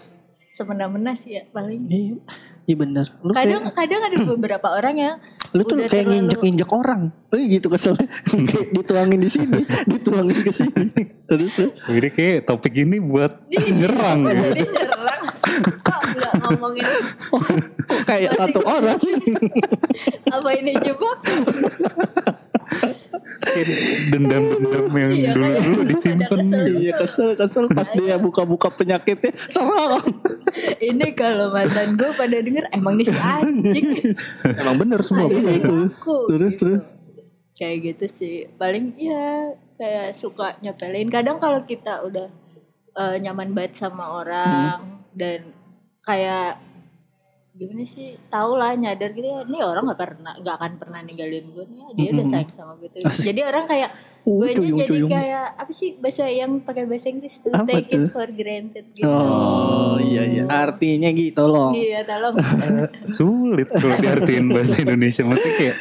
[0.57, 1.85] Semena-mena sih ya paling.
[1.85, 2.17] Iya
[2.67, 5.15] Iya bener Lu Kadang kayak kadang ada beberapa orang yang
[5.55, 7.95] Lu tuh udah kayak terlalu- nginjek-nginjek orang Lu gitu kesel
[8.49, 9.61] Kayak dituangin di sini
[9.93, 11.53] Dituangin ke sini Terus
[11.87, 14.51] Jadi kayak topik ini buat nyerang ya.
[14.51, 15.16] Jadi nyerang.
[15.39, 16.83] Ah, Nggak ngomongin
[17.19, 17.41] Kok
[18.03, 19.13] kayak satu orang sih
[20.35, 21.17] apa ini jebak?
[24.07, 26.19] Dendam-dendam yang Iya, dulu-dulu kayak disimpan.
[26.19, 26.63] ada kesel.
[26.75, 30.03] Iya kesel kesel Pas dia buka-buka penyakitnya Serang
[30.77, 33.87] Ini kalau mantan gue pada denger emang nih si anjing.
[34.61, 35.25] Emang bener semua.
[35.25, 35.73] Akhirnya itu.
[35.85, 36.61] ngaku, Terus gitu.
[36.61, 36.83] terus
[37.53, 38.35] Kayak gitu sih.
[38.53, 41.07] Paling ya kayak suka nyepelin.
[41.07, 42.27] Kadang kalau kita udah
[42.95, 45.49] eh, nyaman banget sama orang dan
[45.99, 46.61] kayak
[47.51, 51.41] gimana sih tahu lah nyadar gitu ya ini orang nggak pernah nggak akan pernah ninggalin
[51.49, 51.87] gue nih ya.
[51.97, 53.89] dia udah sayang sama gue tuh jadi orang kayak
[54.21, 55.09] Uh, gue jadi cuyung-cuyung.
[55.09, 57.97] kayak apa sih bahasa yang pakai bahasa Inggris tuh Apa take tuh?
[57.97, 62.37] it for granted gitu Oh iya iya Artinya gitu loh iya tolong
[63.17, 65.25] Sulit kalau diartiin bahasa Indonesia.
[65.25, 65.77] Maksudnya kayak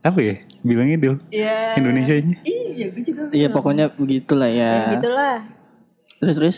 [0.00, 0.34] apa ya?
[0.62, 1.14] Bilangnya Dil.
[1.28, 1.58] Iya.
[1.76, 2.36] Indonesianya.
[2.40, 5.36] Iya, gue juga Iya pokoknya begitulah Ya, ya gitulah.
[6.22, 6.56] Terus terus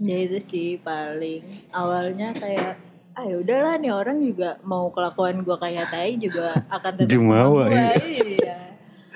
[0.00, 5.58] Ya itu sih paling awalnya kayak ah ya udahlah nih orang juga mau kelakuan gua
[5.58, 7.76] kayak tai juga akan tetap Jumawa, sama gue.
[7.76, 7.92] ya.
[8.00, 8.56] Iya.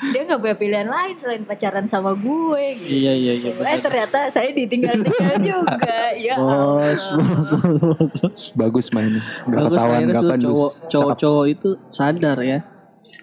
[0.05, 2.91] Dia nggak punya pilihan lain selain pacaran sama gue gitu.
[2.91, 5.99] Iya iya iya Eh ternyata saya ditinggal-tinggal juga.
[6.19, 6.35] Ya.
[6.37, 8.43] Bos, bos, bos, bos.
[8.53, 9.23] Bagus mainnya.
[9.49, 10.51] Gak Bagus ketahuan, akhirnya gak tuh kandus.
[10.51, 12.59] cowok, cowok-cowok itu sadar ya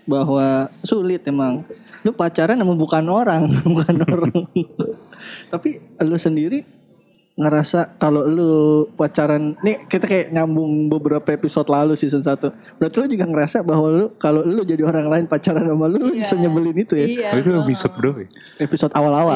[0.07, 0.45] bahwa
[0.81, 1.67] sulit emang.
[2.01, 3.45] Lu pacaran sama bukan orang,
[3.77, 4.33] bukan orang.
[5.53, 5.69] Tapi
[6.01, 6.65] lu sendiri
[7.41, 8.51] ngerasa kalau lu
[8.93, 12.37] pacaran nih kita kayak nyambung beberapa episode lalu season 1
[12.77, 16.13] berarti lu juga ngerasa bahwa lu kalau lu jadi orang lain pacaran sama lu lu
[16.13, 17.29] bisa nyebelin itu ya Iya.
[17.33, 18.29] Oh, itu episode berapa ya?
[18.61, 19.35] episode awal-awal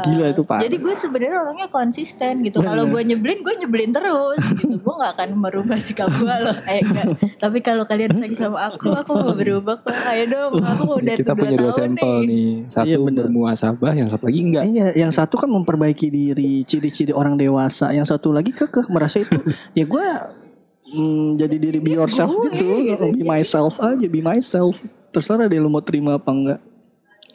[0.00, 2.58] gila itu pak Jadi gue sebenarnya orangnya konsisten gitu.
[2.60, 4.80] Kalau gue nyebelin, gue nyebelin terus gitu.
[4.80, 6.56] Gue gak akan merubah sikap gue loh.
[6.64, 7.06] Eh, enggak.
[7.36, 9.90] Tapi kalau kalian sayang sama aku, aku mau berubah kok.
[9.90, 12.48] Ayo dong, aku mau udah Kita punya dua sampel nih.
[12.66, 13.26] Satu Iya, bener.
[13.26, 14.64] bermuasabah, yang satu lagi enggak.
[14.66, 17.90] Iya, yang satu kan memperbaiki diri, ciri-ciri orang dewasa.
[17.90, 19.36] Yang satu lagi kekeh merasa itu
[19.78, 20.06] ya gue
[20.90, 24.78] mm, jadi diri be yourself gitu, be myself aja, be myself.
[25.10, 26.60] Terserah deh lu mau terima apa enggak.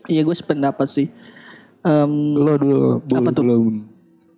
[0.05, 1.07] Iya gue sependapat sih.
[1.81, 3.43] Em, Lo dulu belum, Apa tuh?
[3.45, 3.94] belum.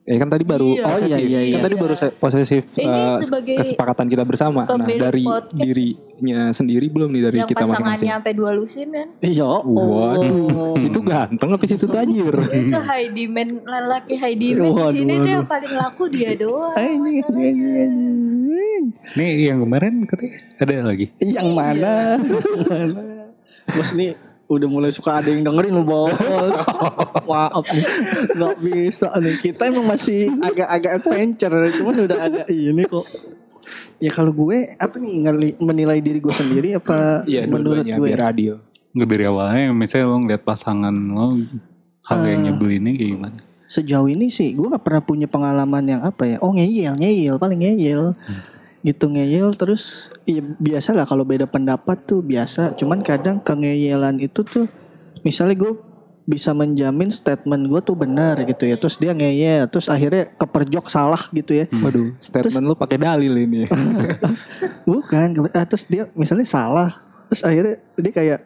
[0.08, 0.80] Ya kan tadi baru Iya.
[0.80, 1.28] Oh, iya, posesif.
[1.28, 1.54] iya, iya.
[1.54, 4.64] Kan tadi baru se- posesif Ini sebagai kesepakatan kita bersama.
[4.64, 5.52] Nah, dari podcast.
[5.52, 7.84] dirinya sendiri belum nih dari Yang kita masing-masing.
[8.08, 9.08] pasangannya sampai dua lusin kan.
[9.20, 9.68] iya, oh.
[9.68, 12.36] Waduh, situ ganteng tapi situ tajir.
[12.64, 16.76] Itu high demand lelaki high demand di Waduh, sini tuh yang paling laku dia doang.
[19.14, 21.06] Nih yang kemarin katanya ada lagi.
[21.20, 21.94] Yang mana?
[22.68, 23.04] Mana?
[23.68, 24.16] Bos nih
[24.48, 26.16] udah mulai suka ada yang dengerin lu bos.
[27.24, 27.86] Maaf nih,
[28.34, 29.36] nggak bisa nih.
[29.38, 33.06] Kita emang masih agak-agak adventure, cuman udah agak ini kok.
[33.98, 38.08] Ya kalau gue apa nih ngali- menilai diri gue sendiri apa Iya, menurut gue?
[38.08, 38.62] biar adil.
[38.94, 41.38] Nggak dari awalnya misalnya lo ngeliat pasangan lo
[42.08, 43.40] hal yang nyebelinnya kayak gimana?
[43.68, 46.38] Sejauh ini sih gue nggak pernah punya pengalaman yang apa ya?
[46.40, 48.16] Oh ngeyel, ngeyel, paling ngeyel.
[48.88, 52.80] Gitu ngeyel terus ya biasa lah kalau beda pendapat tuh biasa.
[52.80, 54.72] Cuman kadang kengeyelan itu tuh
[55.28, 55.76] misalnya gue
[56.28, 58.80] bisa menjamin statement gue tuh benar gitu ya.
[58.80, 61.68] Terus dia ngeyel, terus akhirnya keperjok salah gitu ya.
[61.72, 63.68] Waduh, statement lu pakai dalil ini.
[64.88, 68.40] Bukan, ah, terus dia misalnya salah, terus akhirnya dia kayak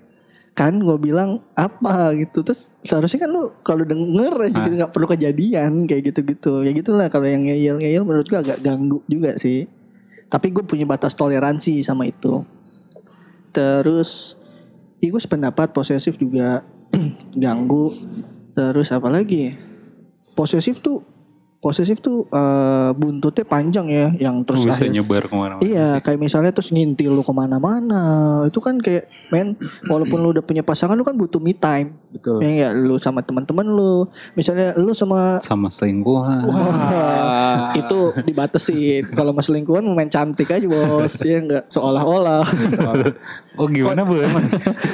[0.52, 5.08] kan gue bilang apa gitu terus seharusnya kan lu kalau denger aja gitu nggak perlu
[5.08, 9.64] kejadian kayak gitu-gitu ya gitulah kalau yang ngeyel ngeyel menurut gue agak ganggu juga sih
[10.32, 12.48] tapi gue punya batas toleransi sama itu.
[13.52, 14.40] Terus
[15.04, 16.64] ya gue sependapat posesif juga
[17.44, 17.92] ganggu.
[18.56, 19.52] Terus apa lagi?
[20.32, 21.04] Posesif tuh
[21.62, 25.62] posesif tuh eh, buntutnya panjang ya yang terus bisa akhir- nyebar ke mana-mana.
[25.62, 28.04] Iya, kayak misalnya terus ngintil lu ke mana-mana.
[28.50, 29.54] Itu kan kayak, men,
[29.86, 32.02] walaupun lu udah punya pasangan, lu kan butuh me time.
[32.12, 32.44] Betul.
[32.44, 32.74] Ya nggak?
[32.82, 34.10] lu sama teman-teman lu.
[34.34, 36.50] Misalnya lu sama Sama selingkuhan.
[36.50, 39.14] Wah, itu dibatasin.
[39.14, 42.42] Kalau mas selingkuhan main cantik aja bos, ya enggak seolah-olah,
[43.60, 44.18] Oh gimana bu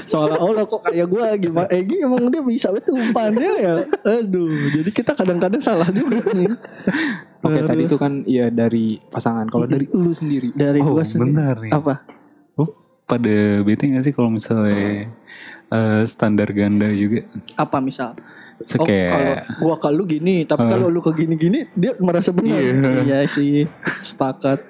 [0.10, 1.67] seolah-olah kok kayak gue gimana?
[1.71, 3.73] Eh emang dia bisa betul umpannya ya.
[4.03, 4.49] Aduh,
[4.82, 6.56] jadi kita kadang-kadang salah juga nih.
[7.45, 9.45] Oke, tadi itu kan ya dari pasangan.
[9.45, 11.21] Kalau dari lu sendiri, Dari Oh gua sendiri.
[11.31, 11.71] benar nih.
[11.71, 11.93] Apa?
[12.55, 12.69] Oh,
[13.05, 15.07] pada bete gak sih kalau misalnya
[15.69, 17.23] eh, standar ganda juga?
[17.55, 18.17] Apa misal?
[18.65, 22.57] So, Oh, kalau gua kalau gini, tapi kalau lu ke gini-gini dia merasa benar.
[23.05, 23.69] Iya sih,
[24.01, 24.65] sepakat.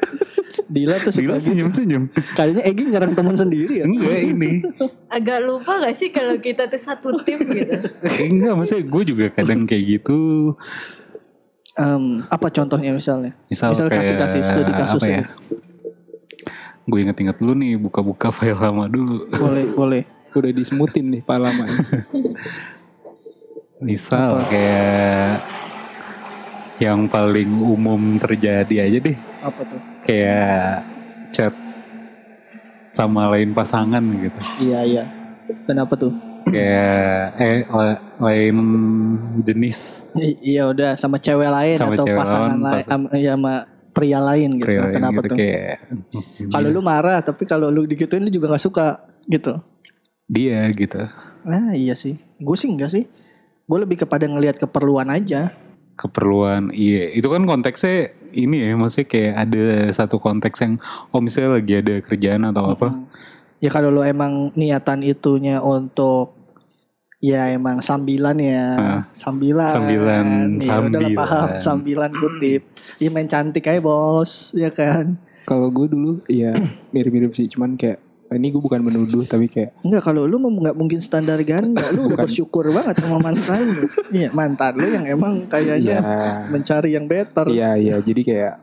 [0.68, 1.56] Dila tuh suka gitu.
[1.56, 2.12] senyum-senyum.
[2.36, 3.86] Kayaknya Egi nyerang teman sendiri ya.
[3.88, 4.60] Enggak ini.
[5.08, 7.80] Agak lupa gak sih kalau kita tuh satu tim gitu.
[8.20, 10.20] Enggak maksudnya gue juga kadang kayak gitu.
[11.78, 13.38] Em, apa contohnya misalnya?
[13.54, 15.24] Misal, kayak kasih-kasih studi kasus apa ya?
[16.90, 19.30] Gue inget-inget dulu nih buka-buka file lama dulu.
[19.30, 20.04] Boleh, boleh.
[20.38, 21.66] udah disemutin nih palaman.
[23.82, 25.42] Misal kayak
[26.78, 29.18] yang paling umum terjadi aja deh.
[29.42, 29.80] Apa tuh?
[30.06, 30.86] Kayak
[31.34, 31.54] chat
[32.94, 34.40] sama lain pasangan gitu.
[34.62, 35.04] Iya, iya.
[35.66, 36.14] Kenapa tuh?
[36.48, 36.96] Kayak
[37.38, 38.58] eh la- lain
[39.42, 43.32] jenis I- iya udah sama cewek lain Sama atau cewek pasangan lain, pas- am- iya
[43.34, 43.54] sama
[43.90, 44.64] pria lain gitu.
[44.64, 45.38] pria lain Kenapa gitu tuh?
[45.38, 45.76] kayak
[46.48, 48.88] Kalau lu marah, tapi kalau lu digituin lu juga nggak suka
[49.26, 49.58] gitu.
[50.26, 51.02] dia gitu.
[51.42, 52.14] Nah iya sih.
[52.38, 53.08] Gue sih enggak sih.
[53.64, 55.52] Gue lebih kepada ngelihat keperluan aja.
[55.98, 60.78] keperluan iya itu kan konteksnya ini ya maksudnya kayak ada satu konteks yang
[61.10, 62.94] oh misalnya lagi ada kerjaan atau apa
[63.58, 66.37] Ya kalau lu emang niatan itunya untuk
[67.18, 69.02] ya emang sambilan ya, Ah.
[69.12, 69.68] sambilan.
[69.68, 71.18] Sambilan, Ya sambilan.
[71.18, 72.62] paham, sambilan kutip.
[72.98, 75.18] Ya main cantik aja bos, ya kan.
[75.44, 76.54] Kalau gue dulu ya
[76.92, 80.76] mirip-mirip sih, cuman kayak ini gue bukan menuduh tapi kayak Enggak kalau lu mau nggak
[80.76, 83.84] mungkin standar ganda, lu udah bersyukur banget sama mantan lu.
[84.12, 86.00] Iya mantan lu yang emang kayaknya ya
[86.46, 87.48] mencari yang better.
[87.48, 88.54] Iya iya jadi kayak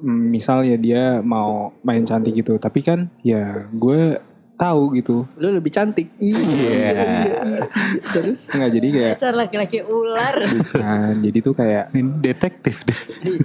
[0.00, 4.16] mm, misal ya dia mau main cantik gitu tapi kan ya gue
[4.62, 6.06] tahu gitu Lu lebih cantik.
[6.22, 6.94] Iya.
[8.14, 10.38] Terus nggak jadi kayak Dasar laki-laki ular.
[10.78, 12.94] kan jadi tuh kayak ini detektif deh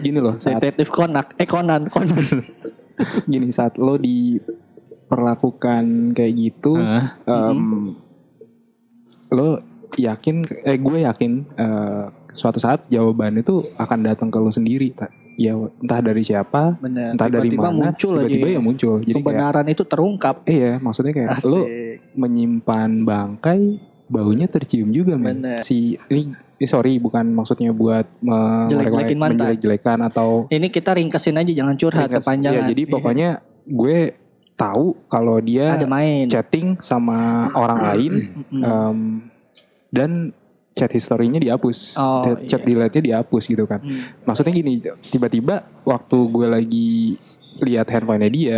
[0.05, 2.21] gini loh saat detektif Konak, eh Conan, Conan.
[3.25, 7.17] gini saat lo diperlakukan kayak gitu Hah?
[7.25, 7.93] em,
[9.33, 9.61] lo
[9.97, 15.09] yakin eh gue yakin eh, suatu saat jawabannya tuh akan datang ke lo sendiri tak
[15.37, 17.13] ya entah dari siapa Bener.
[17.13, 18.59] entah dari Tiba-tiba mana muncul tiba-tiba ya.
[18.59, 20.35] muncul jadi kayak Kebenaran itu terungkap.
[20.43, 22.17] iya maksudnya kayak lo Asik.
[22.17, 23.61] menyimpan bangkai
[24.07, 25.61] baunya tercium juga men Bener.
[25.61, 32.07] si ini, ini sorry bukan maksudnya buat menjelek-jelekan atau Ini kita ringkesin aja jangan curhat
[32.07, 32.23] Ringkas.
[32.23, 32.57] kepanjangan.
[32.57, 33.29] Ya, jadi pokoknya
[33.63, 33.99] gue
[34.55, 36.25] tahu kalau dia ada main.
[36.25, 38.13] chatting sama orang lain
[38.49, 38.97] em,
[39.89, 40.33] dan
[40.77, 42.67] chat historinya dihapus, Oh, chat, chat iya.
[42.69, 43.81] delete-nya dihapus gitu kan.
[43.81, 44.13] Hmm.
[44.23, 46.89] Maksudnya gini, tiba-tiba waktu gue lagi
[47.59, 48.57] lihat handphonenya dia,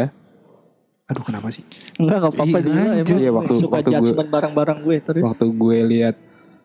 [1.05, 1.63] aduh kenapa sih?
[1.95, 5.23] Enggak enggak apa-apa Ih, dia emang Iya, waktu- suka waktu gue- barang-barang gue terus.
[5.25, 6.15] Waktu gue lihat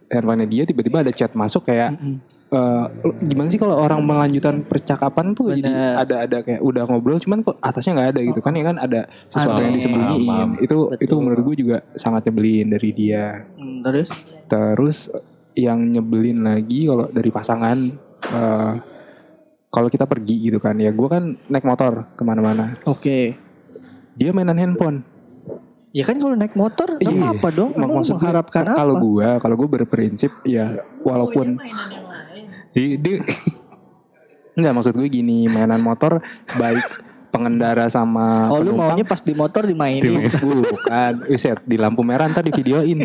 [0.06, 1.94] handphonenya dia, tiba-tiba ada chat masuk kayak.
[2.46, 2.86] eh,
[3.20, 5.94] gimana sih kalau orang melanjutkan percakapan tuh jadi Bener.
[5.96, 9.00] ada ada kayak udah ngobrol cuman kok atasnya nggak ada gitu kan ya kan ada
[9.26, 9.64] sesuatu Ada.
[9.64, 11.18] yang disembunyiin Paham, itu itu Betul.
[11.18, 14.08] menurut gue juga sangat nyebelin dari dia Hmm, terus
[14.46, 14.98] terus
[15.54, 17.78] yang nyebelin lagi kalau dari pasangan
[18.28, 18.72] eh,
[19.68, 23.18] kalau kita pergi gitu kan ya gue kan naik motor ke mana-mana oke.
[24.12, 25.02] dia mainan handphone
[25.90, 27.38] Ya kan kalau naik motor Iya.
[27.38, 27.70] apa dong.
[27.70, 28.74] Mak- Emang maksud gue, mengharapkan apa?
[28.74, 32.44] kalau gue kalau gue berprinsip ya walaupun mainan yang lain.
[32.74, 33.16] Iya, dia
[34.58, 36.18] Enggak maksud gue gini mainan motor
[36.52, 36.82] baik
[37.34, 38.94] pengendara sama Oh lu penumpang.
[38.94, 40.30] maunya pas di motor dimainin.
[40.30, 41.12] bukan.
[41.26, 43.02] Wiset di lampu merah ntar di videoin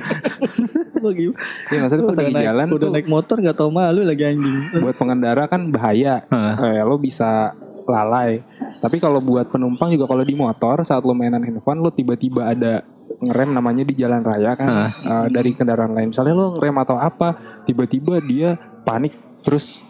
[1.00, 1.10] Lu
[1.74, 2.92] ya maksudnya pas lagi naik- jalan udah tuh.
[2.92, 4.78] naik motor gak tau malu lagi anjing.
[4.78, 6.22] buat pengendara kan bahaya.
[6.30, 8.46] Eh, lo bisa lalai.
[8.78, 12.86] Tapi kalau buat penumpang juga kalau di motor saat lo mainan handphone lo tiba-tiba ada
[13.20, 14.70] ngerem namanya di jalan raya kan.
[14.88, 16.10] Eh, dari kendaraan lain.
[16.10, 19.12] Misalnya lo ngerem atau apa, tiba-tiba dia panik.
[19.40, 19.82] Terus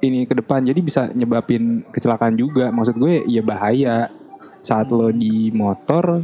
[0.00, 2.72] ini ke depan jadi bisa nyebabin kecelakaan juga.
[2.72, 4.08] Maksud gue ya bahaya
[4.60, 6.20] saat lo di motor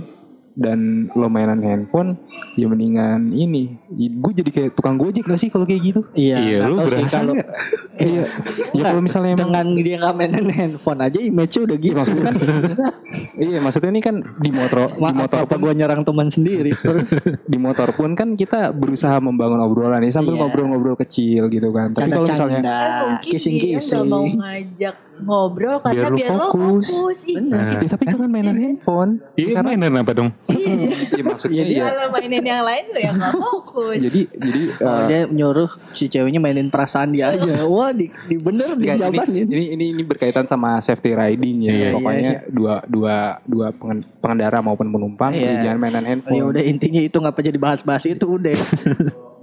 [0.56, 0.78] dan
[1.12, 2.16] lo mainan handphone
[2.54, 6.58] ya mendingan ini gue jadi kayak tukang gojek gak sih kalau kayak gitu Iya, Iya,
[6.64, 7.36] lu berasa kalau
[8.00, 8.24] iya
[8.72, 11.94] ya kalau misalnya emang dengan dia nggak mainin handphone aja image-nya udah gitu.
[11.94, 12.34] maksudnya kan
[13.46, 16.70] iya maksudnya ini kan di motor di Maaf motor apa pun gue nyerang teman sendiri.
[16.72, 17.08] Terus
[17.52, 20.40] di motor pun kan kita berusaha membangun obrolan nih sambil Iya.
[20.42, 23.96] ngobrol-ngobrol kecil gitu kan tapi kalau misalnya Eh, kissing-kissing.
[23.98, 26.88] gak mau ngajak ngobrol karena Biar biar, lu lo fokus.
[26.90, 27.18] fokus.
[27.24, 30.28] Ih, ya, tapi jangan mainan handphone Iya mainan apa dong?
[30.48, 33.98] Ya, maksudnya Jadi ya Kalau mainin yang lain lo yang gak fokus.
[33.98, 37.64] jadi jadi eh, dia nyuruh si ceweknya mainin perasaan dia aja.
[37.66, 39.46] Wah, di, di bener Enggak, ini, dijabanin.
[39.48, 41.72] ini ini ini berkaitan sama safety riding ya.
[41.72, 45.60] Iya, Pokoknya iya, dua dua dua pengen- pengendara maupun penumpang Iya.
[45.60, 46.32] ya jangan mainan handphone.
[46.32, 48.54] ya udah intinya itu ngapa jadi bahas-bahas itu udah.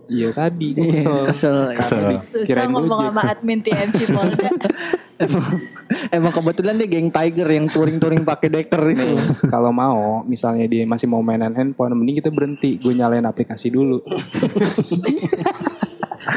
[0.03, 1.15] Iya tadi gue Iya, kesel.
[1.23, 1.57] kesel.
[1.73, 2.03] Kesel.
[2.21, 4.51] Susah Kirain ngomong sama admin TMC Polda.
[5.23, 5.47] Emang,
[6.11, 9.15] emang kebetulan dia geng Tiger yang touring-touring pakai deker itu.
[9.47, 12.77] Kalau mau misalnya dia masih mau mainan handphone mending kita berhenti.
[12.79, 14.03] Gue nyalain aplikasi dulu.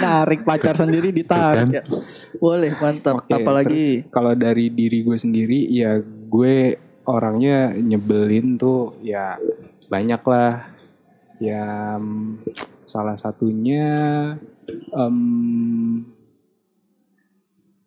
[0.03, 1.83] Narik pacar sendiri ditarik ya.
[2.43, 3.23] Boleh, mantap.
[3.23, 6.75] Oke, Apalagi kalau dari diri gue sendiri ya gue
[7.07, 9.39] orangnya nyebelin tuh ya
[9.87, 10.75] banyak lah.
[11.37, 11.95] Ya
[12.89, 13.87] salah satunya
[14.91, 16.16] em,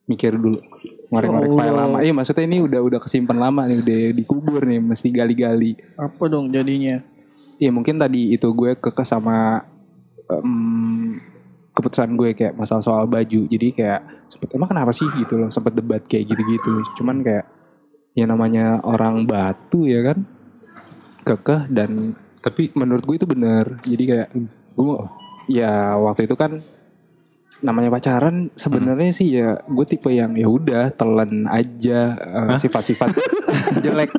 [0.09, 0.57] mikir dulu
[1.13, 1.97] ngorek-ngorek file lama.
[2.01, 5.77] Iya maksudnya ini udah udah kesimpan lama nih udah dikubur nih mesti gali-gali.
[6.01, 7.01] apa dong jadinya?
[7.61, 9.61] Iya mungkin tadi itu gue kekeh sama
[10.33, 11.21] em,
[11.77, 13.45] keputusan gue kayak masalah soal baju.
[13.45, 16.81] Jadi kayak sempet emang kenapa sih gitu loh sempet debat kayak gitu-gitu.
[16.97, 17.45] Cuman kayak
[18.17, 20.25] ya namanya orang batu ya kan
[21.21, 23.77] kekeh dan tapi menurut gue itu bener.
[23.85, 24.29] Jadi kayak
[24.73, 24.97] gue
[25.49, 26.61] ya waktu itu kan
[27.59, 33.11] namanya pacaran sebenarnya sih ya gue tipe yang ya udah telan aja eh, sifat-sifat
[33.83, 34.11] jelek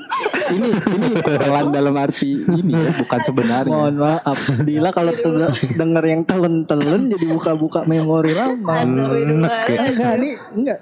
[0.50, 4.38] ini ini telan dalam arti ini ya bukan sebenarnya Mohon maaf.
[4.66, 5.12] Dila kalau
[5.78, 8.82] denger yang telen-telen jadi buka-buka memori lama.
[8.82, 9.94] Astagfirullahaladzim.
[9.94, 10.78] Enggak, nih enggak.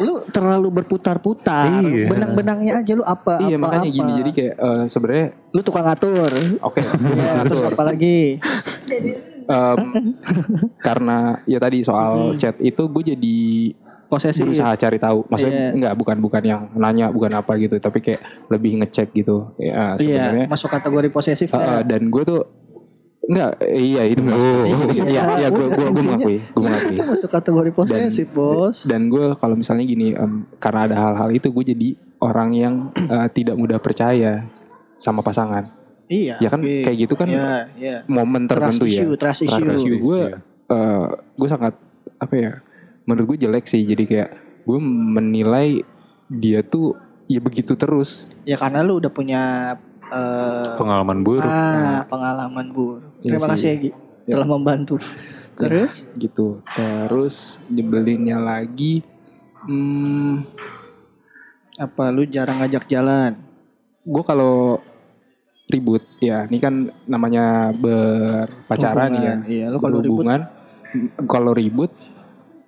[0.00, 1.82] Lu terlalu berputar-putar.
[1.82, 2.06] Iya.
[2.08, 3.96] Benang-benangnya aja lu apa iya apa, makanya apa.
[3.98, 6.32] gini jadi kayak eh, sebenarnya lu tukang ngatur.
[6.62, 6.80] oke
[7.18, 8.38] Ya, terus apa lagi?
[9.50, 9.78] Em,
[10.86, 13.38] karena ya tadi soal chat itu gue jadi
[14.06, 14.42] Posesif.
[14.42, 15.70] berusaha cari tahu maksudnya Iya.
[15.72, 20.46] enggak bukan bukan yang nanya bukan apa gitu tapi kayak lebih ngecek gitu ya sebenarnya
[20.46, 21.82] Iya, masuk kategori posesif Uh, ya.
[21.84, 22.42] dan gue tuh
[23.22, 24.66] enggak eh, iya itu Oh.
[25.06, 28.82] iya iya gue gue gue Intinya- mengakui gue mengakui Itu masuk kategori posesif, Bos.
[28.84, 33.26] dan gue kalau misalnya gini em, karena ada hal-hal itu gue jadi orang yang uh,
[33.28, 34.42] tidak mudah percaya
[34.96, 35.70] sama pasangan
[36.10, 36.42] Iya.
[36.42, 36.82] ya kan oke.
[36.82, 37.96] kayak gitu kan Iya, iya.
[38.04, 39.94] momen Trust tertentu ya issue, trust issue.
[39.96, 40.42] gue iya.
[40.66, 41.06] uh,
[41.38, 41.78] gue sangat
[42.18, 42.52] apa ya
[43.06, 45.86] menurut gue jelek sih jadi kayak gue menilai
[46.26, 49.42] dia tuh ya begitu terus Ya karena lu udah punya
[50.04, 51.46] eh, Pengalaman buruk.
[51.46, 53.06] ah, pengalaman buruk.
[53.20, 53.50] Iya Terima sih.
[53.54, 53.90] kasih ya, Gi.
[54.26, 54.94] Telah membantu.
[55.60, 56.08] Terus?
[56.16, 59.04] gitu terus nyebelinnya lagi
[59.62, 60.40] hmm,
[61.76, 63.36] Apa lu jarang ngajak jalan?
[64.00, 64.80] gue kalau
[65.70, 66.02] ribut.
[66.18, 69.34] Ya ini kan namanya berpacaran Hubungan, ya.
[69.46, 69.66] Iya.
[69.70, 70.40] Lu kalau ribut- berhubungan.
[71.30, 71.90] Kalau ribut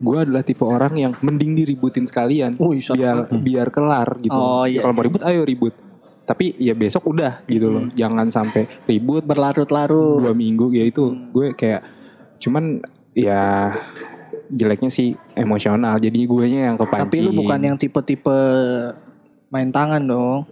[0.03, 2.59] gue adalah tipe orang yang mending diributin sekalian.
[2.59, 2.99] Wih, satu.
[2.99, 4.35] biar biar kelar gitu.
[4.35, 4.83] Oh, iya.
[4.83, 5.75] kalau mau ribut ayo ribut.
[6.23, 7.85] Tapi ya besok udah gitu loh.
[7.95, 9.23] Jangan sampai ribut.
[9.27, 10.23] Berlarut-larut.
[10.23, 11.83] dua minggu ya itu gue kayak
[12.43, 12.83] cuman
[13.15, 13.71] ya
[14.51, 15.99] jeleknya sih emosional.
[16.03, 18.39] Jadi gue yang kepancing Tapi lu bukan yang tipe-tipe
[19.49, 20.47] main tangan dong.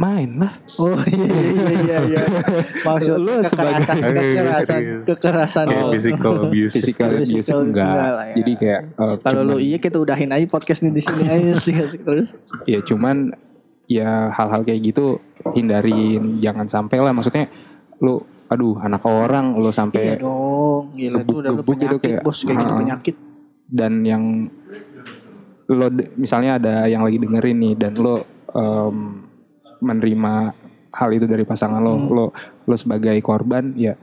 [0.00, 2.20] Main lah Oh iya iya iya iya.
[2.88, 5.64] Maksud Lu sebagai- kekerasan kekerasan.
[5.66, 5.92] Kayak Oh.
[5.92, 6.72] physical abuse.
[6.72, 8.34] physical abuse Physical enggak, enggak lah ya.
[8.34, 11.74] jadi kayak eh, Kalau lu iya kita udahin aja podcast nih di sini aja sih
[11.76, 12.30] terus.
[12.64, 13.36] ya cuman
[13.84, 15.20] ya hal-hal kayak gitu
[15.52, 17.50] hindarin jangan sampai lah maksudnya
[17.98, 22.08] lu aduh anak orang lu Iya sampai dong, gila itu udah lu Gebuk-gebuk gitu penyakit
[22.08, 22.78] kayak- bos kayak gitu Ah.
[22.78, 23.16] penyakit.
[23.68, 24.22] dan yang
[25.68, 25.86] lo
[26.16, 28.18] misalnya ada yang lagi dengerin nih dan lo
[28.50, 28.96] em,
[29.80, 30.32] menerima
[30.90, 32.08] hal itu dari pasangan lo Hmm.
[32.08, 32.24] lo
[32.64, 33.94] lo sebagai korban ya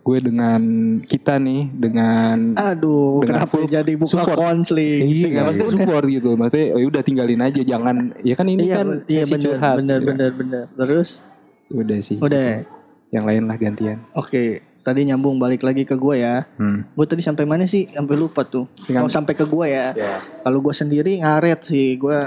[0.00, 0.62] gue dengan
[1.02, 4.38] kita nih dengan Aduh, Dengan kenapa full jadi buka support.
[4.38, 5.02] konseling?
[5.02, 6.30] Iya, maksudnya support gitu.
[6.32, 9.74] Maksudnya ya udah tinggalin aja, jangan ya kan ini Iya, kan iya sesi bener, curhat.
[9.76, 10.06] bener, ya.
[10.06, 10.64] bener, bener.
[10.78, 11.26] Terus,
[11.68, 12.22] Udah sih.
[12.22, 12.62] udah.
[13.10, 13.98] Yang lain lah gantian.
[14.12, 14.44] Oke,
[14.80, 16.46] tadi nyambung balik lagi ke gue ya.
[16.54, 16.86] Hmm.
[16.88, 17.90] Gue tadi sampai mana sih?
[17.90, 18.70] Sampai lupa tuh.
[18.94, 19.90] Oh, sampai ke gue ya.
[19.90, 20.22] Ya.
[20.40, 22.18] Kalau gue sendiri ngaret sih, gue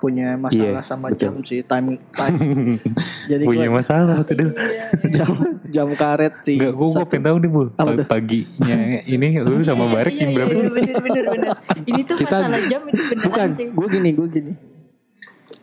[0.00, 2.36] punya masalah Iya, sama jam sih time time.
[3.30, 4.52] Jadi Punya masalah tuh dulu.
[5.16, 5.30] jam
[5.68, 6.56] jam karet sih.
[6.56, 7.62] Enggak, gue gue pengen tahu deh bu.
[8.08, 10.70] Paginya ini lu sama Barik Iya, jam iya, berapa iya, sih?
[10.72, 11.50] bener bener bener.
[11.84, 13.66] Ini tuh masalah jam itu beneran Bukan, sih.
[13.68, 14.52] gue gini, gue gini.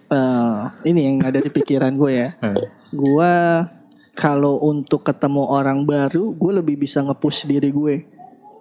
[0.08, 2.30] Eh, ini yang ada di pikiran gue ya.
[2.94, 3.34] Gue
[4.18, 8.17] kalau untuk ketemu orang baru, gue lebih bisa nge-push diri gue.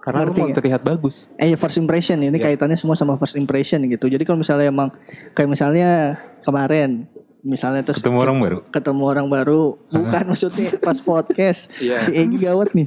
[0.06, 0.56] Karena lu Ngerti mau nggak?
[0.56, 1.16] terlihat bagus.
[1.34, 4.06] Eh ya, first impression ini kaitannya semua sama first impression gitu.
[4.06, 4.94] Jadi kalau misalnya emang
[5.34, 7.10] kayak misalnya kemarin
[7.42, 8.58] misalnya terus Ketemu orang baru.
[8.68, 11.98] ketemu orang baru bukan maksudnya pas podcast Iya.
[12.00, 12.86] si Egi gawat nih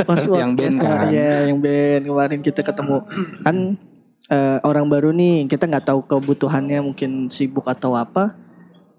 [0.00, 1.06] pas Yang band podcast, kan.
[1.10, 2.96] ya yang band kemarin kita ketemu
[3.38, 3.56] kan
[4.26, 8.36] eh, orang baru nih kita nggak tahu kebutuhannya mungkin sibuk atau apa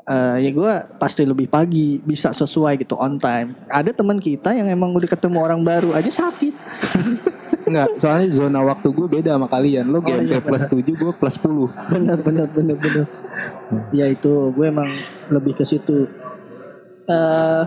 [0.06, 4.66] Eh, ya gue pasti lebih pagi bisa sesuai gitu on time ada teman kita yang
[4.68, 6.50] emang udah ketemu orang baru aja sakit
[7.70, 9.86] Enggak, soalnya zona waktu gue beda sama kalian.
[9.88, 11.70] Lo GMT iya, plus 7, gue plus 10.
[11.94, 13.06] benar benar benar benar
[13.94, 14.90] ya itu gue emang
[15.30, 16.10] lebih ke situ
[17.06, 17.64] eh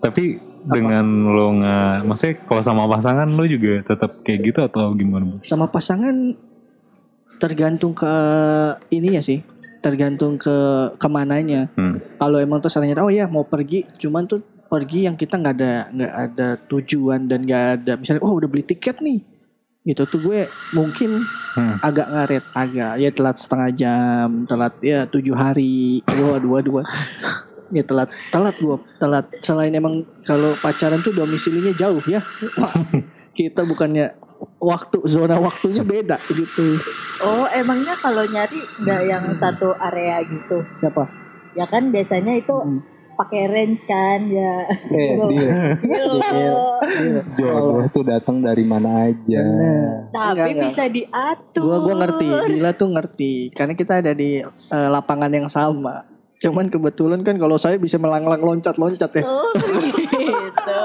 [0.00, 5.26] Tapi dengan lo nggak, maksudnya kalau sama pasangan lo juga tetap kayak gitu atau gimana
[5.26, 5.36] bu?
[5.42, 6.32] sama pasangan
[7.36, 8.12] tergantung ke
[8.88, 9.42] ininya sih
[9.82, 10.54] tergantung ke
[10.94, 11.98] ke mananya Hmm.
[12.14, 14.38] kalau emang tuh salahnya oh ya mau pergi cuman tuh
[14.70, 18.62] pergi yang kita nggak ada nggak ada tujuan dan nggak ada misalnya oh udah beli
[18.62, 19.20] tiket nih
[19.82, 20.40] gitu tuh gue
[20.72, 21.22] mungkin
[21.52, 21.76] Hmm.
[21.84, 22.44] agak ngaret.
[22.56, 26.00] Agak ya telat setengah jam telat ya tujuh hari.
[26.08, 26.80] Dua dua dua.
[27.68, 29.28] Ya telat telat gue telat.
[29.44, 32.24] Selain emang kalau pacaran tuh domisilinya jauh ya.
[32.56, 32.72] Wah,
[33.36, 34.16] kita bukannya
[34.58, 36.80] waktu zona waktunya beda gitu.
[37.20, 40.64] Oh emangnya kalau nyari nggak yang satu area gitu?
[40.74, 41.04] siapa?
[41.52, 42.56] Ya kan biasanya itu
[43.22, 44.54] pakai range kan ya.
[44.90, 45.54] Eh, dia.
[47.38, 49.42] Jodoh tuh datang dari mana aja.
[50.10, 50.64] Tapi Enggak, enggak.
[50.66, 51.62] bisa diatur.
[51.62, 56.02] Gua gua ngerti, Bila tuh ngerti karena kita ada di eh, lapangan yang sama.
[56.42, 59.22] Cuman kebetulan kan kalau saya bisa melanglang loncat-loncat ya.
[59.22, 59.54] Oh
[59.86, 60.82] gitu.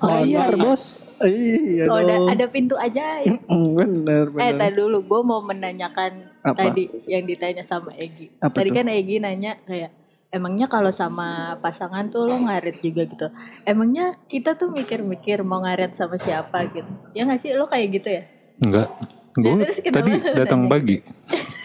[0.00, 0.46] Oh iya.
[0.48, 0.84] Bayar, bos.
[1.20, 2.30] Iya Oh, ada, dong.
[2.30, 2.74] ada pintu.
[2.78, 4.54] Mm, bener Eh bener.
[4.56, 6.56] tadi dulu gue mau menanyakan Apa?
[6.56, 8.30] tadi yang ditanya sama Egi.
[8.38, 8.76] Apa tadi tuh?
[8.80, 9.90] kan Egi nanya kayak
[10.30, 13.26] emangnya kalau sama pasangan tuh lo ngaret juga gitu.
[13.66, 16.90] Emangnya kita tuh mikir-mikir mau ngaret sama siapa gitu.
[17.12, 18.22] Ya nggak sih lo kayak gitu ya?
[18.62, 18.88] Enggak.
[19.30, 20.98] Gue tadi datang pagi.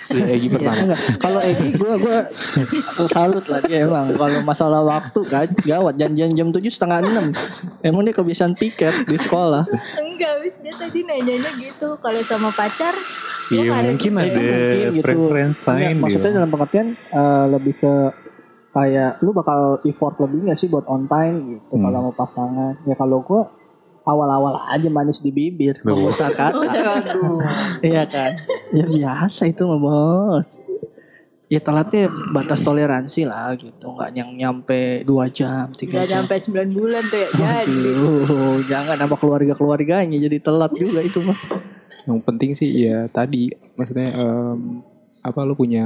[0.05, 0.77] Ya, Egi Ya, pertama.
[0.85, 0.99] enggak.
[1.17, 2.17] Kalau Egi gue gue
[3.09, 4.13] salut lah dia emang.
[4.13, 7.25] Kalau masalah waktu kan gawat janjian jam tujuh setengah enam.
[7.81, 9.65] Emang dia kebiasaan tiket di sekolah.
[9.97, 11.97] Enggak, wis dia tadi nanyanya gitu.
[11.97, 12.93] Kalau sama pacar,
[13.45, 14.25] Iya mungkin ya?
[14.25, 15.03] ada Mungkin gitu.
[15.05, 16.37] preference Enggak, lain maksudnya gitu.
[16.37, 17.93] dalam pengertian eh, lebih ke
[18.75, 21.83] kayak lu bakal effort lebih gak sih buat on time gitu Hmm.
[21.85, 22.75] kalau mau pasangan?
[22.83, 23.47] Ya kalau gua
[24.03, 25.95] awal-awal aja manis di bibir Duh.
[25.95, 26.59] memutar kata.
[27.81, 28.35] Iya kan?
[28.69, 30.59] Ya biasa itu mah bos.
[31.45, 36.17] Ya telatnya batas toleransi lah gitu nggak yang nyampe dua jam tiga Gak jam.
[36.21, 37.69] sampai 9 bulan tuh ya jadi.
[37.69, 41.37] Aduh, jangan sama keluarga keluarganya jadi telat juga itu mah.
[42.03, 44.81] Yang penting sih ya tadi maksudnya em,
[45.21, 45.85] apa lu punya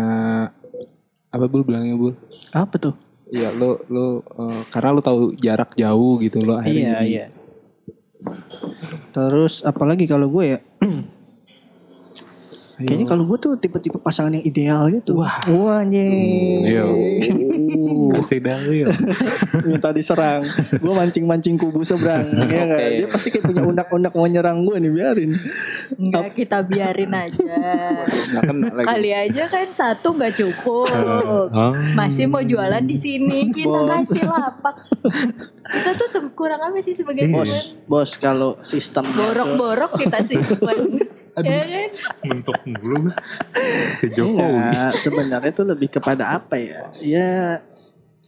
[1.30, 2.13] apa bul bilangnya bul?
[2.51, 2.95] apa tuh
[3.30, 7.25] Iya lu lu eh, karena lu tahu jarak jauh gitu lo akhirnya Iya jadi- iya.
[9.09, 10.59] Terus apalagi kalau gue ya
[12.80, 15.19] Kayaknya kalau gue tuh tipe-tipe pasangan yang ideal gitu.
[15.19, 16.88] Wah, wah Iya.
[18.16, 18.88] Kasih dalil.
[19.70, 20.41] Minta diserang.
[20.80, 22.26] Gue mancing-mancing kubu seberang.
[22.49, 22.89] ya kan?
[23.05, 25.32] Dia pasti kayak punya undak-undak mau nyerang gue nih biarin.
[25.99, 27.55] Enggak kita biarin aja.
[28.86, 30.89] Kali aja kan satu nggak cukup.
[30.89, 31.76] Oh.
[31.93, 34.76] Masih mau jualan di sini kita kasih lapak.
[35.70, 37.86] Kita tuh kurang apa sih sebagai Bos, teman?
[37.86, 40.97] bos kalau sistem Borok-borok kita simpan.
[41.45, 41.89] ya kan?
[42.26, 43.14] Mentok mulu
[44.01, 44.39] ke Jokowi.
[44.39, 46.89] Enggak, sebenarnya tuh lebih kepada apa ya?
[47.03, 47.62] Ya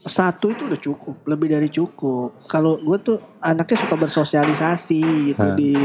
[0.01, 2.49] satu itu udah cukup, lebih dari cukup.
[2.49, 5.01] Kalau gue tuh anaknya suka bersosialisasi
[5.33, 5.53] gitu Hah.
[5.53, 5.77] di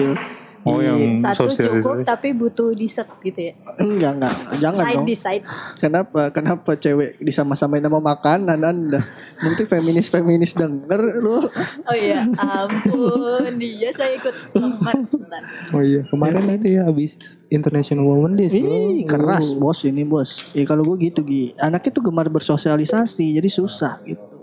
[0.67, 3.55] Oh yang Satu cukup tapi butuh dessert gitu ya.
[3.79, 5.07] enggak enggak jangan Side dong.
[5.07, 5.45] di side.
[5.79, 6.21] Kenapa?
[6.31, 8.99] Kenapa cewek disama-samain sama makanan Anda?
[9.39, 11.39] Nanti feminis-feminis denger lu.
[11.87, 15.43] Oh iya, ampun dia saya ikut lemar sebentar.
[15.71, 17.15] Oh iya kemarin itu ya habis
[17.47, 18.51] International Women bro.
[18.51, 20.51] Ih, keras bos ini bos.
[20.51, 21.55] Ya kalau gue gitu Gi.
[21.57, 24.36] Anaknya tuh gemar bersosialisasi jadi susah gitu.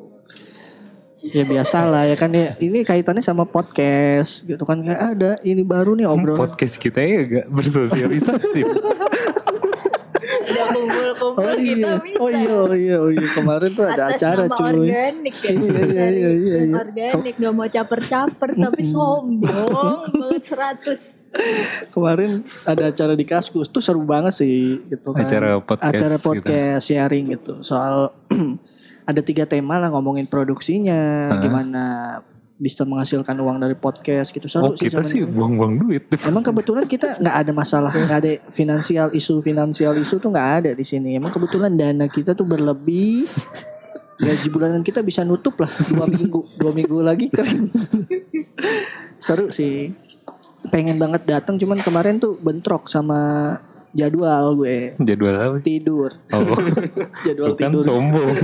[1.23, 5.63] Ya biasa lah ya kan ya ini kaitannya sama podcast gitu kan kayak ada ini
[5.63, 6.35] baru nih obrol.
[6.35, 8.61] Podcast kita ya gak bersosialisasi.
[10.43, 12.19] Udah kumpul-kumpul Oh kita iya, bisa.
[12.19, 13.27] oh iya, oh iya, oh iya.
[13.31, 14.67] Kemarin tuh ada Atas acara nama cuy.
[14.75, 15.51] organik ya.
[15.51, 16.75] Iya, iya, iya, iya, iya.
[16.75, 21.89] Organik gak mau caper-caper tapi sombong banget 100.
[21.89, 22.31] Kemarin
[22.67, 25.23] ada acara di Kaskus tuh seru banget sih gitu kan.
[25.23, 26.25] Acara podcast Acara gitu.
[26.27, 28.11] podcast sharing gitu soal
[29.03, 31.83] ada tiga tema lah ngomongin produksinya, gimana
[32.63, 36.07] bisa menghasilkan uang dari podcast gitu seru Oh kita sih buang-buang duit.
[36.23, 40.71] Emang kebetulan kita nggak ada masalah, nggak ada finansial isu finansial isu tuh nggak ada
[40.71, 41.19] di sini.
[41.19, 43.27] Emang kebetulan dana kita tuh berlebih,
[44.21, 47.67] gaji bulanan kita bisa nutup lah dua minggu, dua minggu lagi kan.
[49.19, 49.91] Seru sih.
[50.71, 53.59] Pengen banget datang, cuman kemarin tuh bentrok sama
[53.93, 55.57] jadwal gue Jadwal apa?
[55.61, 56.11] tidur.
[56.33, 56.41] Oh,
[57.25, 57.83] Jadwal bukan tidur.
[57.85, 58.37] sombong.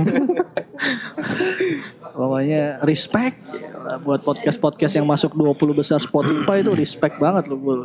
[2.16, 3.38] Pokoknya respect
[4.04, 7.80] buat podcast-podcast yang masuk 20 besar Spotify itu respect banget loh, Bul.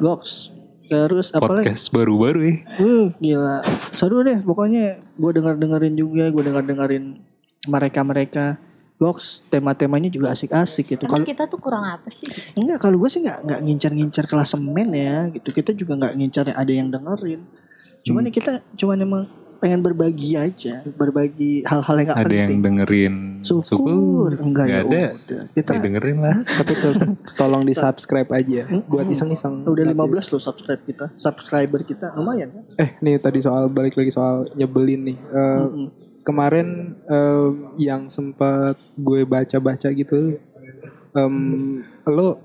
[0.00, 0.52] Goks.
[0.86, 1.64] Terus apa lagi?
[1.72, 2.54] Podcast baru-baru ya.
[2.82, 3.58] Uh, gila.
[3.96, 7.04] Seru deh pokoknya gue denger dengerin juga, gue denger dengerin
[7.64, 8.60] mereka-mereka.
[9.02, 11.04] Goks, tema-temanya juga asik-asik gitu.
[11.04, 12.30] Kalau kita tuh kurang apa sih?
[12.54, 15.50] enggak kalau gue sih nggak nggak ngincar-ngincar klasemen ya gitu.
[15.50, 17.40] Kita juga nggak ngincar yang ada yang dengerin.
[18.02, 19.24] Cuman ya kita cuman emang
[19.58, 22.42] pengen berbagi aja, berbagi hal-hal yang gak Ada penting.
[22.42, 23.14] yang dengerin.
[23.42, 24.30] Syukur.
[24.34, 25.02] Enggak ya Nggak ada.
[25.14, 25.42] udah.
[25.52, 26.36] Kita Ya dengerin lah.
[26.58, 26.92] Tapi tuh,
[27.34, 29.62] tolong di subscribe aja buat iseng-iseng.
[29.62, 29.98] udah 15
[30.30, 32.64] loh subscribe kita, subscriber kita lumayan kan?
[32.76, 35.16] Eh nih tadi soal balik lagi soal nyebelin nih.
[35.30, 35.58] Eh,
[36.22, 36.68] Kemarin
[37.04, 37.48] eh,
[37.80, 40.38] yang sempat gue baca-baca gitu,
[41.12, 41.34] em,
[42.04, 42.38] lo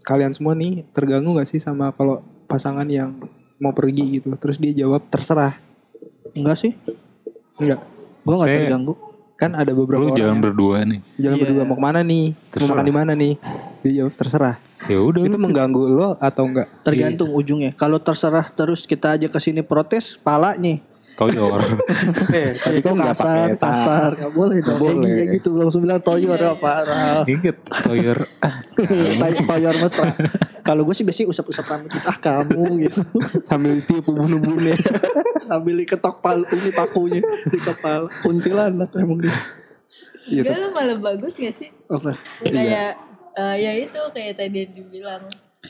[0.00, 3.18] kalian semua nih terganggu gak sih sama kalau pasangan yang
[3.58, 5.58] mau pergi gitu, terus dia jawab terserah,
[6.32, 6.72] Enggak sih,
[7.58, 7.82] enggak?
[8.20, 8.94] gue nggak Saya- terganggu.
[9.34, 11.00] Kan ada beberapa Lu orang jalan yang berdua nih.
[11.16, 11.42] jalan Iya.
[11.42, 13.32] berdua mau ke mana nih, mau makan di mana nih,
[13.80, 14.56] dia jawab terserah.
[14.84, 16.68] Ya udah Itu mengganggu lo atau enggak?
[16.82, 17.72] Tergantung ujungnya.
[17.72, 20.78] Kalau terserah terus kita aja ke sini protes, palanya.
[21.20, 21.60] Toyor.
[22.30, 24.78] Eh, tadi kok kasar, pakai kasar, nggak boleh dong.
[24.80, 25.12] Kayak boleh.
[25.12, 27.22] gitu, gitu langsung bilang toyor ya parah.
[27.28, 28.18] Ingat toyor.
[29.50, 30.08] Toyor mesra.
[30.68, 33.02] Kalau gue sih biasanya usap-usap rambut ah kamu gitu.
[33.42, 34.76] sambil tiup ubun-ubunnya.
[35.44, 38.06] Sambil diketok palu ini pakunya di kepala.
[38.22, 39.34] Kuntilanak emang dia.
[40.30, 41.68] Iya, Enggak lo malah bagus gak sih?
[41.90, 42.14] Apa?
[42.46, 43.02] Kayak
[43.34, 45.22] eh, ya itu kayak tadi yang dibilang.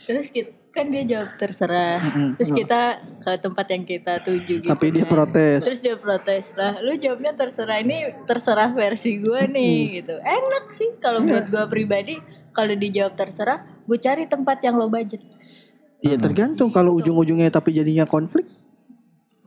[0.05, 1.99] Terus kita, kan dia jawab terserah.
[2.39, 4.71] Terus kita ke tempat yang kita tuju gitu.
[4.71, 5.11] Tapi dia kan.
[5.11, 5.61] protes.
[5.67, 6.79] Terus dia protes lah.
[6.79, 10.15] Lu jawabnya terserah ini terserah versi gue nih gitu.
[10.23, 12.17] Enak sih kalau buat gue pribadi.
[12.51, 15.23] Kalau dijawab terserah, gue cari tempat yang low budget.
[16.03, 18.49] Iya tergantung kalau ujung-ujungnya tapi jadinya konflik.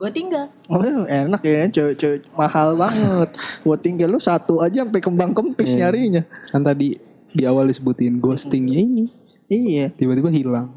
[0.00, 0.48] Gue tinggal.
[0.68, 3.32] Oh enak ya cewek-cewek mahal banget.
[3.60, 6.24] Buat tinggal lu satu aja sampai kembang kempis nyarinya.
[6.48, 6.96] Kan tadi
[7.34, 9.04] di awal disebutin ghostingnya ini
[9.50, 9.92] Iya.
[9.92, 10.72] tiba-tiba hilang.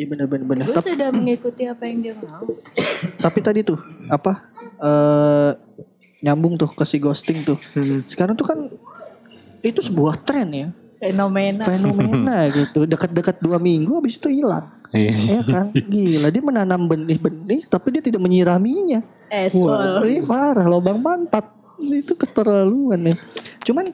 [0.00, 0.44] Iya bener-bener.
[0.48, 0.64] bener.
[0.64, 2.48] Gue Tapi, sudah mengikuti apa yang dia mau.
[3.24, 3.76] tapi tadi tuh
[4.08, 4.48] apa?
[4.80, 5.52] eh
[6.24, 7.60] nyambung tuh ke si ghosting tuh.
[8.08, 8.58] Sekarang tuh kan
[9.60, 10.68] itu sebuah tren ya.
[10.96, 11.68] Fenomena.
[11.68, 12.88] Fenomena gitu.
[12.88, 14.72] Dekat-dekat dua minggu habis itu hilang.
[14.96, 15.12] Iya.
[15.12, 15.68] Ya kan?
[15.76, 19.04] Gila dia menanam benih-benih tapi dia tidak menyiraminya.
[19.28, 19.68] Eswol.
[19.68, 21.44] Wah, ini parah lubang pantat.
[21.76, 23.16] Itu keterlaluan ya.
[23.68, 23.92] Cuman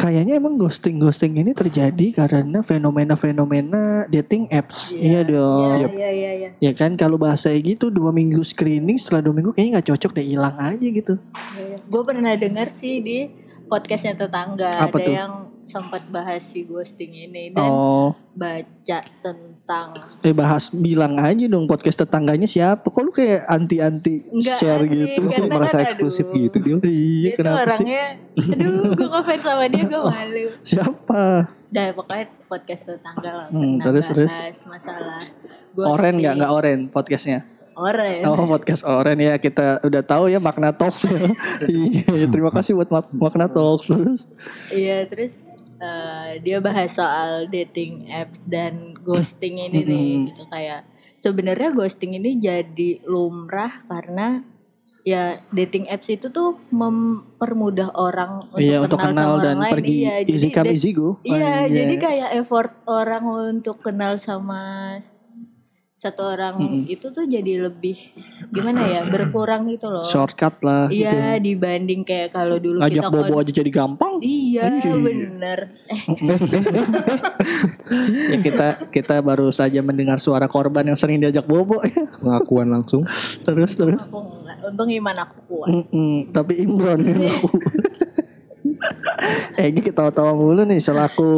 [0.00, 4.96] kayaknya emang ghosting-ghosting ini terjadi karena fenomena-fenomena dating apps.
[4.96, 5.76] Iya dong.
[5.76, 6.30] Iya iya iya.
[6.32, 6.50] iya.
[6.56, 10.26] Ya kan kalau bahasa gitu dua minggu screening setelah dua minggu kayaknya nggak cocok deh
[10.26, 11.14] hilang aja gitu.
[11.92, 13.28] Gue pernah dengar sih di
[13.68, 15.14] podcastnya tetangga Apa ada tuh?
[15.14, 15.32] yang
[15.70, 21.94] sempat bahas si ghosting ini dan Oh, baca tentang eh bahas bilang aja dong podcast
[21.96, 22.82] tetangganya siapa?
[22.82, 25.38] Kok lu kayak anti-anti Enggak share anti, gitu sih?
[25.38, 26.74] kan, merasa aduh, eksklusif gitu dia.
[26.74, 26.90] Iya, Dia
[27.28, 27.64] tuh kenapa sih?
[27.64, 28.04] orangnya
[28.36, 31.22] aduh gue ngefans sama dia gue malu Siapa?
[31.70, 34.34] Udah pokoknya podcast tetangga lah Hmm, terus, terus.
[34.66, 35.22] masalah
[35.76, 37.46] Oren nggak nggak oren podcastnya?
[37.72, 41.06] Oren Oh podcast Oren ya kita udah tahu ya makna talks.
[41.64, 44.26] iya terima kasih buat mak- makna talks terus.
[44.68, 50.84] Iya terus eh, dia bahas soal dating apps dan ghosting ini nih gitu kayak
[51.20, 54.44] sebenarnya ghosting ini jadi lumrah karena
[55.00, 59.60] ya dating apps itu tuh mempermudah orang untuk Iya untuk kenal, kenal sama dan orang
[59.64, 59.72] lain.
[59.72, 61.08] pergi Iya, easy come easy go.
[61.24, 62.02] Iya, jadi yes.
[62.04, 63.24] kayak effort orang
[63.56, 64.96] untuk kenal sama
[66.00, 67.92] satu orang itu tuh jadi lebih
[68.48, 70.00] gimana ya berkurang gitu loh.
[70.00, 70.88] shortcut lah.
[70.88, 71.04] gitu.
[71.04, 74.16] Iya dibanding kayak kalau dulu Ngajak kita bobo aja jadi gampang.
[74.24, 76.00] Iya bener Eh
[78.32, 81.84] ya kita kita baru saja mendengar suara korban yang sering diajak bobo.
[82.24, 83.04] Pengakuan langsung.
[83.44, 84.00] terus terus.
[84.00, 87.48] aku enggak Untung iman aku kuat Mm-mm, tapi Imron yang aku.
[89.60, 91.28] eh ini ketawa-tawa mulu nih selaku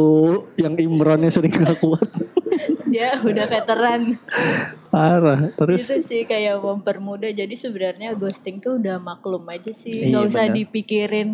[0.55, 2.07] yang Imron yang sering gak kuat.
[2.93, 4.01] Dia udah veteran.
[4.93, 5.49] Parah.
[5.57, 7.33] Terus Itu sih kayak mempermudah.
[7.33, 10.13] Jadi sebenarnya ghosting tuh udah maklum aja sih.
[10.13, 10.55] Iya, Gak usah benar.
[10.61, 11.29] dipikirin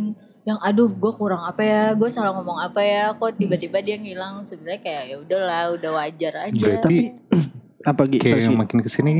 [0.47, 4.47] yang aduh gue kurang apa ya, gue salah ngomong apa ya, kok tiba-tiba dia ngilang.
[4.47, 6.55] Sebenarnya kayak ya udahlah, udah wajar aja.
[6.55, 6.97] Berarti
[7.91, 8.23] apa gitu?
[8.23, 8.55] kayak Rizky?
[8.55, 9.13] makin ke sini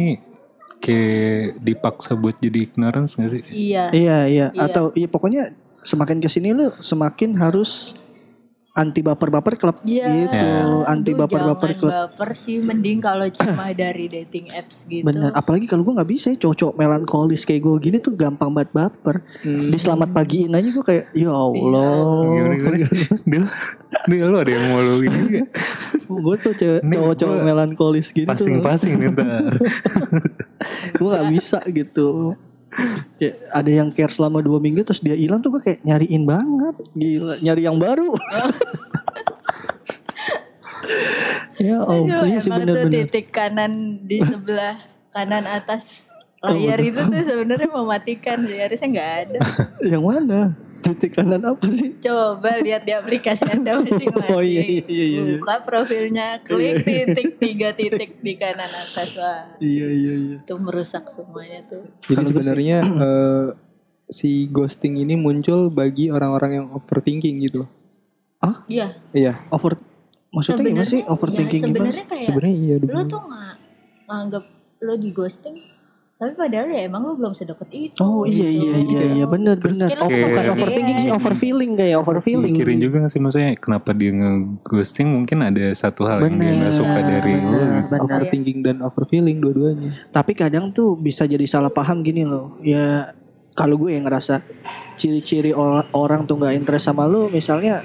[0.80, 3.44] kayak dipaksa buat jadi ignorance gak sih?
[3.52, 3.92] Iya.
[3.92, 4.48] Iya, iya.
[4.56, 4.64] Iya.
[4.72, 5.52] Atau iya pokoknya
[5.84, 7.96] semakin ke sini lu semakin harus
[8.80, 10.08] anti baper-baper klub Iya.
[10.08, 10.48] gitu.
[10.86, 11.92] Anti Aduh, baper-baper jangan klub.
[11.92, 15.04] baper sih mending kalau cuma dari dating apps gitu.
[15.04, 15.36] Bener.
[15.36, 19.20] Apalagi kalau gue nggak bisa ya cowok melankolis kayak gue gini tuh gampang banget baper.
[19.44, 22.24] Di selamat pagiin aja gue kayak ya Allah.
[22.26, 22.78] Gimana gimana?
[23.22, 23.42] Dia,
[24.08, 25.48] dia lu ada yang mau lu ini gak?
[26.10, 28.34] gue tuh cowok-cowok melankolis gini tuh.
[28.34, 29.54] Pasing-pasing nih ntar.
[30.98, 32.34] gue nggak bisa gitu.
[33.20, 36.76] Kayak ada yang care selama dua minggu terus dia hilang tuh gue kayak nyariin banget.
[36.94, 38.14] Gila nyari yang baru.
[41.60, 43.04] Ya Aduh, ampun iya sih emang tuh bener-bener.
[43.12, 44.80] titik kanan di sebelah
[45.12, 46.08] kanan atas
[46.40, 49.40] layar itu tuh sebenarnya mematikan sih harusnya nggak ada.
[49.92, 50.56] yang mana
[50.94, 54.34] titik kanan apa sih Coba lihat di aplikasi anda masing-masing.
[54.34, 55.22] Oh, iya, iya, iya, iya.
[55.38, 61.08] Buka profilnya, klik titik tiga titik di kanan atas wah iya iya iya itu merusak
[61.12, 61.86] semuanya tuh.
[62.08, 63.48] Jadi sebenarnya eh,
[64.10, 67.70] si ghosting ini muncul bagi orang-orang yang overthinking gitu loh.
[68.70, 68.88] Iya.
[69.12, 69.82] Iya, over
[70.30, 71.74] maksudnya gimana sih ya, overthinking gimana?
[71.74, 73.54] sebenarnya kayak sebenarnya iya lu tuh nggak
[74.06, 74.44] nganggap
[74.86, 75.58] lo di ghosting
[76.20, 78.68] tapi padahal ya emang lo belum sedekat itu Oh iya gitu.
[78.68, 79.88] iya iya iya benar benar.
[79.98, 82.52] Oh bukan kayak- overthinking sih overfeeling kayak overfeeling.
[82.52, 86.76] Mikirin juga gak sih maksudnya kenapa dia nge-ghosting mungkin ada satu hal yang dia gak
[86.76, 87.56] suka dari lu.
[87.56, 87.88] Benar, gitu.
[87.88, 88.04] benar.
[88.04, 89.92] Overthinking dan overfeeling dua-duanya.
[90.12, 92.60] Tapi kadang tuh bisa jadi salah paham gini loh.
[92.60, 93.16] Ya
[93.56, 94.44] kalau gue yang ngerasa
[95.00, 97.80] ciri-ciri or- orang tuh nggak interest sama lu misalnya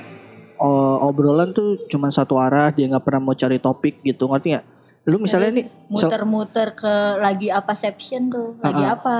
[1.00, 4.66] obrolan tuh cuma satu arah dia nggak pernah mau cari topik gitu ngerti nggak?
[5.04, 6.88] Lu misalnya nih sel- muter-muter ke
[7.18, 9.16] lagi apa seption tuh lagi Ah, apa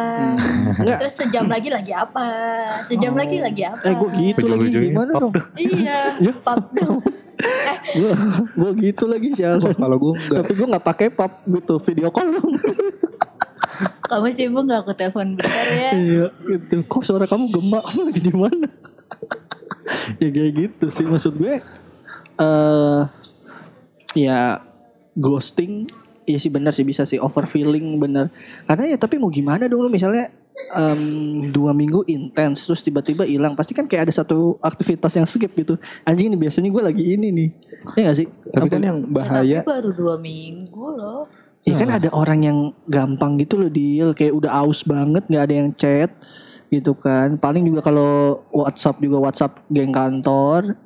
[0.74, 0.96] Enggak.
[0.98, 2.24] terus sejam lagi lagi apa
[2.82, 5.32] sejam lagi lagi apa eh gue gitu lagi Ujung-ujungnya gimana pop dong?
[5.54, 5.98] iya
[6.40, 6.98] pap dong
[7.68, 8.10] eh gue
[8.54, 9.60] gue gitu lagi sialan.
[9.60, 12.48] Kalau gue enggak Tapi gue nggak pakai pap gitu video call dong.
[14.08, 16.74] kamu sibuk nggak aku telepon bentar ya Iya gitu.
[16.82, 17.84] Kok suara kamu gemak?
[17.84, 18.68] Kamu lagi di mana?
[20.16, 21.60] ya kayak gitu sih maksud gue.
[22.34, 23.00] eh
[24.16, 24.64] ya
[25.14, 25.86] ghosting
[26.24, 27.20] Iya sih benar sih bisa sih.
[27.20, 28.32] Overfeeling bener
[28.64, 29.90] karena ya tapi mau gimana dong lu?
[29.92, 30.32] Misalnya
[30.72, 31.02] em,
[31.52, 33.52] dua minggu intens terus tiba-tiba hilang.
[33.52, 35.76] Pasti kan kayak ada satu aktivitas yang skip gitu.
[36.08, 37.48] Anjing ini biasanya gue lagi ini nih.
[38.00, 38.28] Ya gak sih?
[38.50, 41.28] Tapi kan yang Ya, bahaya tapi baru dua minggu loh.
[41.64, 42.58] Ya kan ada orang yang
[42.88, 44.16] gampang gitu loh deal.
[44.16, 46.10] Kayak udah aus banget nggak ada yang chat
[46.72, 47.36] gitu kan.
[47.36, 50.76] Paling juga kalau WhatsApp juga WhatsApp geng kantor.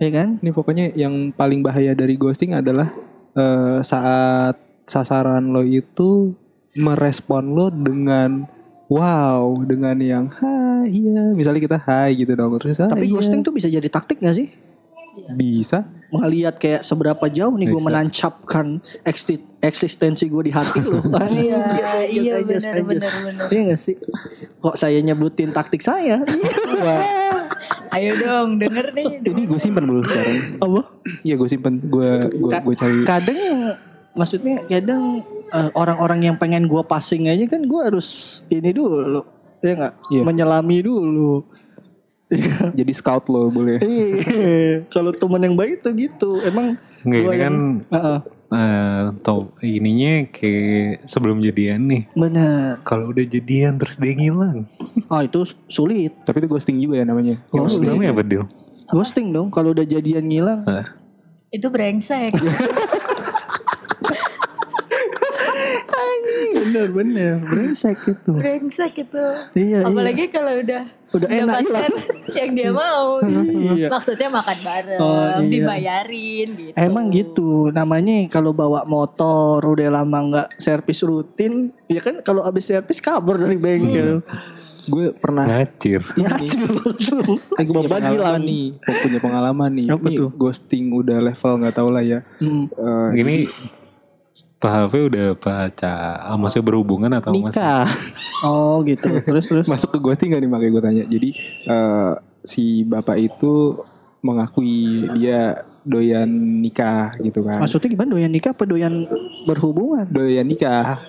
[0.00, 0.36] Ya kan?
[0.40, 2.92] Ini pokoknya yang paling bahaya dari ghosting adalah
[3.36, 4.56] eh, saat
[4.86, 6.34] sasaran lo itu
[6.78, 8.46] merespon lo dengan
[8.90, 12.58] wow, dengan yang hai iya, misalnya kita hai gitu dong.
[12.58, 14.50] Terus "Ah, tapi iya." ghosting tuh bisa jadi taktik gak sih?
[15.34, 15.86] Bisa.
[16.10, 18.82] melihat kayak seberapa jauh nih gue menancapkan
[19.62, 21.62] eksistensi gue di hati lo iya
[22.10, 22.82] iya aja, benar aja.
[22.82, 23.46] benar benar.
[23.46, 23.94] Iya gak sih?
[24.58, 26.18] Kok saya nyebutin taktik saya
[27.90, 30.38] ayo dong denger nih Ini gue simpan dulu sekarang.
[30.58, 30.80] apa
[31.20, 33.02] Iya gue simpan, gue gue gue cari.
[33.04, 33.74] kadang
[34.12, 39.22] maksudnya kadang eh, orang-orang yang pengen gua passing aja kan gua harus ini dulu
[39.60, 40.22] ya nggak Iya.
[40.22, 41.46] menyelami dulu
[42.26, 42.70] Iya.
[42.72, 43.78] Jadi scout lo boleh.
[43.80, 44.86] Iya.
[44.86, 47.54] kalau teman yang baik tuh gitu emang Nggak, kan
[47.88, 48.18] Heeh.
[48.50, 52.02] Eh, tau ininya kayak sebelum jadian nih.
[52.14, 54.66] bener Kalau udah jadian terus dia ngilang.
[55.12, 57.38] ah itu sulit Tapi itu ghosting juga ya namanya.
[57.54, 58.44] Itu namanya apa Dil?
[58.90, 60.66] ghosting dong kalau udah jadian ngilang
[61.50, 62.34] itu brengsek
[66.70, 71.92] bener bener brengsek itu brengsek itu Iya, apalagi kalau udah Udah enak mendapatkan
[72.38, 73.18] yang dia mau
[73.74, 73.90] Iya.
[73.90, 75.42] maksudnya makan bareng Oh, iya.
[75.42, 82.22] dibayarin gitu Emang gitu namanya kalau bawa motor udah lama nggak servis rutin ya kan
[82.22, 84.22] kalau habis servis kabur dari bengkel
[84.82, 86.02] Gue pernah Ngacir.
[86.16, 89.86] Ngacir gue punya pengalaman nih, gue punya pengalaman nih.
[89.86, 90.30] Apa Ini tuh?
[90.34, 92.24] ghosting udah level nggak tau lah ya.
[92.40, 92.66] Hmm.
[92.66, 93.36] Eh, Ini
[94.60, 97.56] Pak HP udah pacar, maksudnya berhubungan atau masih?
[97.56, 97.88] nikah.
[98.44, 101.04] Oh gitu terus terus Masuk ke ghosting gak nih makanya gue tanya.
[101.08, 101.28] Jadi
[101.64, 103.80] eh, si bapak itu
[104.20, 106.28] mengakui dia doyan
[106.60, 107.56] nikah gitu kan.
[107.56, 109.08] maksudnya gimana doyan nikah apa doyan
[109.48, 111.00] berhubungan Doyan nikah.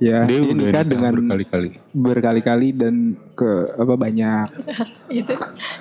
[0.00, 1.68] Ya, Dia, dia, nikah dengan berkali-kali.
[1.92, 2.94] berkali-kali dan
[3.36, 4.48] ke apa banyak.
[5.20, 5.34] itu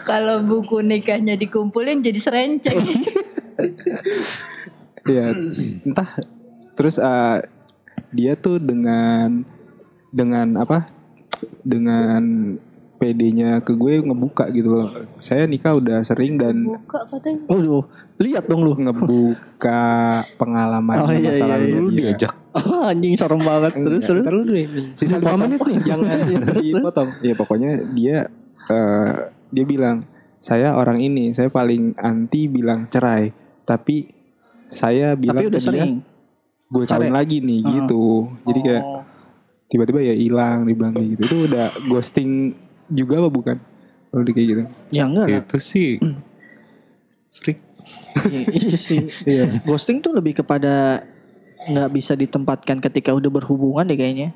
[0.03, 2.73] kalau buku nikahnya dikumpulin jadi serenceng
[5.05, 5.31] Iya,
[5.87, 6.09] entah.
[6.79, 7.37] Terus eh,
[8.15, 9.43] dia tuh dengan
[10.15, 10.87] dengan apa?
[11.59, 12.55] Dengan
[12.99, 14.87] PD-nya ke gue ngebuka gitu loh.
[15.23, 17.47] Saya nikah udah sering dan Buka katanya.
[17.47, 17.83] Waduh,
[18.19, 18.75] lihat dong lu.
[18.75, 19.81] ngebuka
[20.35, 22.11] pengalaman Oh, iya, masa iya, lalu Lu dia.
[22.11, 23.71] diajak Ah, anjing serem banget.
[23.75, 24.23] Terus terus.
[24.23, 24.59] Ntar lu dulu
[24.95, 26.07] Sisa lima menit nih jangan
[26.59, 27.09] dipotong.
[27.23, 28.27] Ya pokoknya dia
[28.67, 29.15] eh,
[29.51, 30.03] dia bilang
[30.39, 33.31] saya orang ini saya paling anti bilang cerai
[33.67, 34.07] tapi
[34.71, 35.91] saya bilang Tapi udah ke dia, sering.
[36.69, 38.29] Gue kawin lagi nih gitu.
[38.45, 39.03] Jadi kayak Oh.
[39.67, 41.21] tiba-tiba ya hilang dibilang kayak gitu.
[41.25, 42.53] Itu udah ghosting
[42.87, 43.57] juga apa bukan?
[44.09, 44.61] Kalau di kayak gitu.
[44.89, 45.39] Ya enggak lah.
[45.41, 45.89] itu sih
[47.31, 47.59] freak
[48.27, 49.07] Iya, iya sih.
[49.67, 50.99] Ghosting tuh lebih kepada
[51.65, 54.35] nggak bisa ditempatkan ketika udah berhubungan deh kayaknya.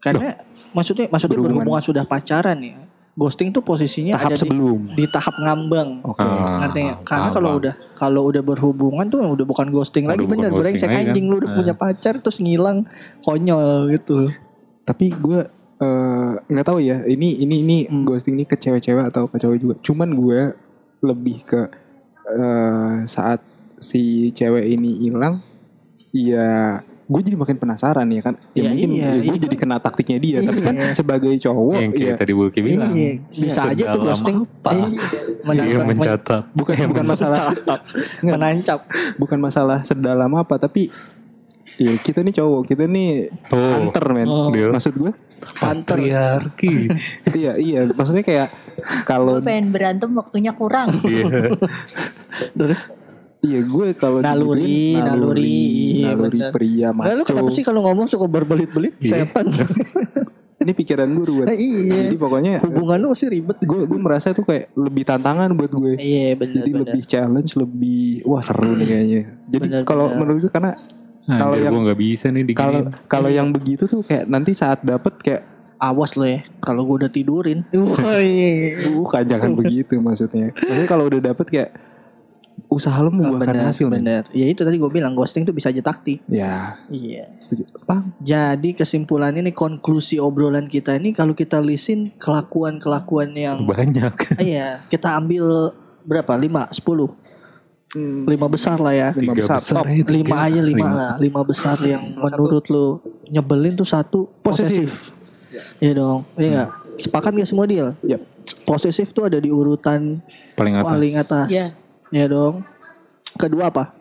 [0.00, 0.34] Karena
[0.72, 1.66] maksudnya maksudnya Berhubungan.
[1.68, 1.82] berhubungan.
[1.84, 2.87] sudah pacaran ya.
[3.18, 4.78] Ghosting tuh posisinya Tahap ada di- sebelum.
[4.94, 6.06] di, tahap ngambang.
[6.06, 6.22] Oke.
[6.22, 6.98] Ah, Ngerti nggak?
[7.02, 10.86] Karena kalau udah kalau udah berhubungan tuh udah bukan ghosting lagi Udah bukan bener brengsek
[10.86, 11.10] lagi kan.
[11.10, 11.56] anjing lu udah Ah.
[11.56, 12.86] punya pacar terus ngilang
[13.20, 14.30] konyol gitu.
[14.84, 15.40] Tapi gue
[15.76, 17.02] eh, nggak tahu ya.
[17.02, 18.02] Ini ini ini Hmm.
[18.02, 19.74] ghosting ini ke cewek-cewek atau ke cowok juga.
[19.80, 20.54] Cuman gue
[21.00, 21.60] lebih ke
[22.28, 23.42] eh, saat
[23.76, 25.38] si cewek ini hilang,
[26.10, 28.36] ya gue jadi makin penasaran ya kan.
[28.52, 30.36] Ya, Ya, mungkin iya, ya gue itu- jadi kena taktiknya dia.
[30.38, 30.92] Tapi kan Iya.
[30.92, 34.36] sebagai cowok, yang kayak ya, tadi Bulky bilang Iya, bisa aja tuh ghosting.
[34.38, 37.40] apa Iya, dia menangkap- mencatat bukan bukan masalah
[38.20, 38.36] Nggak.
[38.36, 38.78] menancap.
[39.16, 40.92] bukan masalah sedalam apa, tapi
[41.76, 43.88] ya kita nih cowok, kita nih Oh.
[43.88, 44.28] hunter men.
[44.50, 44.68] Deal.
[44.68, 45.12] Maksud gue,
[45.56, 46.92] patriarki
[47.38, 47.88] iya iya.
[47.88, 48.52] Maksudnya kayak
[49.04, 50.92] kalau pengen berantem waktunya kurang.
[51.00, 51.56] Iya.
[53.38, 54.66] Iya gue kalau Naluri,
[54.98, 55.46] digituin, naluri,
[56.02, 56.50] iya, naluri bener.
[56.50, 57.22] pria lu maco.
[57.22, 59.46] kenapa sih kalau ngomong suka berbelit-belit setan?
[60.58, 61.46] Ini pikiran gue ruwet.
[61.46, 62.10] Nah, iya.
[62.10, 63.62] Jadi pokoknya Hubungan lu masih ribet.
[63.62, 65.94] gue gue merasa itu kayak lebih tantangan buat gue.
[66.02, 69.22] Iya benar Jadi lebih challenge, lebih wah seru nih kayaknya.
[69.46, 70.18] Jadi Bener, kalau bener.
[70.18, 70.74] menurut gue karena
[71.28, 75.14] kalau yang gue gak bisa nih kalau kalau yang begitu tuh kayak nanti saat dapet
[75.22, 75.42] kayak
[75.78, 77.62] Awas lo ya, kalau gue udah tidurin.
[77.70, 78.74] Wah, iya.
[78.98, 80.50] bukan jangan begitu maksudnya.
[80.50, 81.70] Maksudnya kalau udah dapet kayak
[82.68, 84.00] usaha lo membuahkan bener, hasil men.
[84.00, 84.22] bener.
[84.30, 86.20] Ya itu tadi gue bilang ghosting tuh bisa aja taktik.
[86.26, 87.32] Ya Iya.
[87.34, 87.64] setuju.
[87.82, 88.12] Paham?
[88.18, 95.16] Jadi kesimpulannya nih konklusi obrolan kita ini kalau kita lisin kelakuan-kelakuan yang banyak iya kita
[95.16, 96.32] ambil berapa?
[96.32, 97.16] 5, 10
[98.26, 99.08] lima besar lah ya.
[99.10, 99.56] Lima tiga besar.
[99.56, 100.12] besar, Top ya, tiga.
[100.12, 100.88] lima aja lima, Lima.
[100.92, 105.16] lah lima besar yang menurut lu nyebelin tuh satu posesif.
[105.80, 106.68] Iya dong, iya nggak?
[107.00, 107.96] Sepakat gak semua deal?
[108.04, 108.20] Yap.
[108.64, 110.20] Posesif tuh ada di urutan
[110.52, 111.46] paling atas paling atas.
[111.48, 111.66] Iya.
[112.08, 112.64] Iya dong.
[113.36, 113.92] Kedua apa?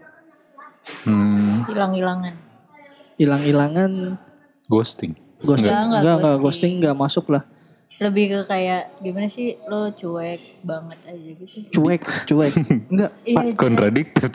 [1.03, 2.33] Hmm, Hilang-hilangan.
[3.19, 3.91] Hilang-hilangan
[4.67, 5.69] ghosting ghosting.
[5.69, 6.41] Enggak, enggak, enggak, enggak, ghosting.
[6.43, 7.43] ghosting enggak masuk lah.
[7.97, 11.57] Lebih ke kayak gimana sih lo cuek banget aja gitu.
[11.71, 12.53] Cuek, cuek.
[12.93, 13.11] Enggak.
[13.23, 14.27] Iya, kontradiktif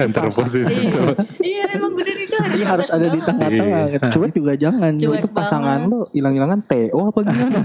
[0.00, 3.84] antara posesif Iya, sama iya emang bener itu harus, Iya harus ada di tengah-tengah.
[3.90, 3.98] Iya.
[4.06, 4.92] Cuek juga jangan.
[4.96, 5.92] Cuek Itu pasangan banget.
[5.92, 7.58] lo hilang-hilangan TO apa gimana?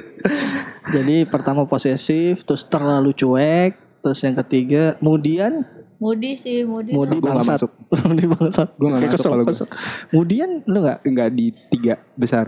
[0.96, 5.64] Jadi pertama posesif, terus terlalu cuek, terus yang ketiga kemudian
[5.98, 6.94] Mudi sih, mudi.
[6.94, 7.58] Mudi nggak bangsat.
[7.58, 7.70] masuk.
[8.06, 8.68] Mudi bangsat.
[8.72, 9.50] Gua nggak Kayak masuk kalau gua.
[9.50, 9.66] kesel.
[10.06, 10.98] Kemudian lu enggak?
[11.02, 12.46] Enggak di tiga besar.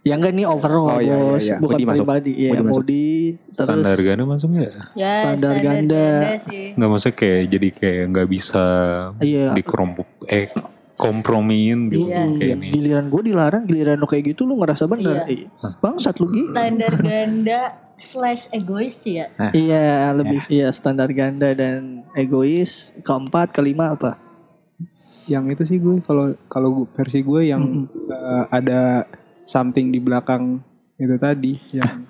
[0.00, 1.56] Ya enggak nih overall Oh, iya, iya, bos, iya.
[1.60, 2.02] bukan Mudi masuk.
[2.02, 2.32] pribadi.
[2.32, 2.80] Iya, Mudi masuk.
[2.80, 3.04] Mudi
[3.44, 6.06] terus standar ganda masuk nggak Ya, Standar ganda.
[6.42, 6.66] sih.
[6.72, 8.64] nggak maksudnya kayak jadi kayak nggak bisa
[9.20, 9.46] Iya.
[9.52, 10.46] dikerompok eh
[10.94, 12.24] kompromiin gitu Iya.
[12.30, 15.28] kayak ini giliran gue dilarang, giliran lu kayak gitu lu ngerasa bener.
[15.28, 15.44] Iya.
[15.44, 15.46] Iya.
[15.76, 16.50] Bangsat lu gitu.
[16.50, 17.60] Standar ganda
[17.96, 19.26] slash egois ya.
[19.50, 22.90] Iya, lebih iya standar ganda dan egois.
[23.00, 24.18] Keempat, kelima apa?
[25.24, 29.06] Yang itu sih gue kalau kalau versi gue yang eh, ada
[29.42, 30.58] something di belakang
[30.96, 32.06] itu tadi yang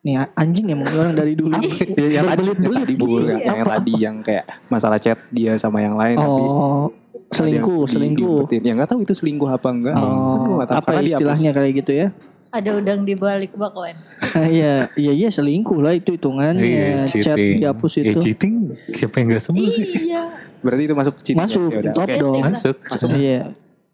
[0.00, 1.56] Nih anjing emang orang dari dulu.
[1.96, 5.80] ya, yang tadi yang tadi Bul, yang, yang tadi yang kayak masalah chat dia sama
[5.80, 6.92] yang lain tapi Oh,
[7.32, 8.36] ada selingkuh, yang di- selingkuh.
[8.44, 8.60] diumpetin.
[8.62, 9.96] Ya nggak tahu itu selingkuh apa enggak.
[9.96, 10.76] Kan Oh, nggak tahu.
[10.76, 12.08] apa istilahnya kayak gitu ya?
[12.54, 13.98] Ada udang di balik bakwan.
[14.48, 16.62] Iya, iya, iya selingkuh lah itu hitungannya.
[16.62, 18.20] Iya, Chat dihapus Eh, itu.
[18.20, 18.54] cheating
[18.88, 19.86] siapa yang gak sembuh sih?
[20.06, 20.22] iya.
[20.60, 21.40] Berarti itu masuk cheating.
[21.40, 21.92] Masuk, Ya, ya udah.
[21.92, 22.16] top Oke.
[22.16, 22.34] dong.
[22.40, 22.76] Masuk.
[23.12, 23.38] Iya,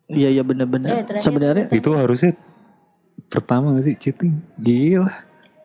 [0.09, 0.93] iya, iya benar-benar.
[0.93, 2.37] Eh, terakhir Sebenarnya Itu harusnya
[3.29, 4.33] pertama gak sih cheating?
[4.57, 5.09] Gila.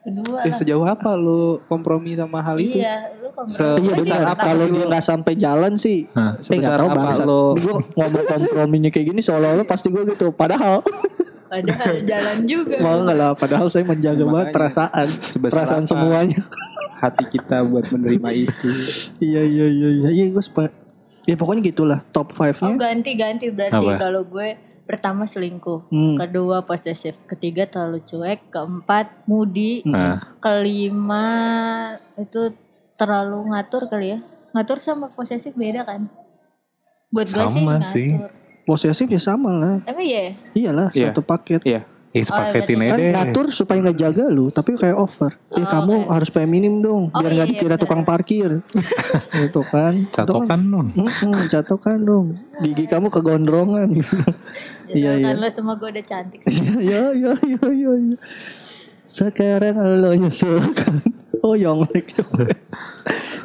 [0.02, 2.78] Kedua Eh sejauh apa lo kompromi sama hal itu?
[2.78, 3.58] Iya, lu kompromi.
[3.58, 4.20] Iya Masih benar.
[4.24, 8.26] tetap- Kalau dia nggak sampai jalan sih, Hah, eh sebesar tahu apa lo- Gue ngomong
[8.30, 10.30] komprominya kayak gini seolah-olah pasti gue gitu.
[10.32, 10.80] Padahal,
[11.58, 12.76] Padahal jalan juga.
[12.80, 13.32] mau nggak lah.
[13.34, 14.56] Padahal saya menjaga banget Makanya.
[14.56, 15.92] perasaan, Sebesar perasaan apa?
[15.92, 16.40] semuanya.
[16.98, 18.70] Hati kita buat menerima itu.
[19.20, 20.10] iya, iya, iya, iya.
[20.12, 20.74] Iya, gue sepa-
[21.24, 22.78] Ya pokoknya gitulah top Oh 5-nya.
[22.78, 23.98] ganti-ganti berarti Apa?
[24.00, 26.14] kalau gue pertama selingkuh, Hmm.
[26.16, 31.26] kedua posesif, ketiga terlalu cuek, keempat mudi, Nah, kelima
[32.16, 32.54] itu
[32.94, 34.20] terlalu ngatur kali ya.
[34.52, 36.06] Ngatur sama posesif beda kan?
[37.10, 38.10] Buat gue sih, Sama sih.
[38.66, 39.76] Posesif ya sama lah.
[39.86, 40.34] Emang iya?
[40.52, 41.10] Iyalah Iya.
[41.10, 41.62] satu paket.
[41.64, 41.82] Iya.
[42.10, 43.12] Eh sepaketin berarti aja Kan deh.
[43.14, 45.36] ngatur supaya nggak jaga lu, tapi kayak over.
[45.52, 47.84] Eh kamu harus feminim dong, Oh, biar iya, nggak iya, dikira benar.
[47.84, 48.50] tukang parkir.
[49.46, 49.94] Itu kan.
[50.10, 50.88] Catokan non.
[50.90, 52.26] Mm-mm, catokan dong.
[52.58, 53.92] Gigi kamu kegondrongan.
[54.88, 55.36] Iya, Iya, iya.
[55.36, 56.62] lo semua gue udah cantik sih.
[56.80, 58.18] ya ya ya ya ya.
[59.06, 61.04] Sekarang lo nyusulkan.
[61.42, 62.16] Oh Yonglek.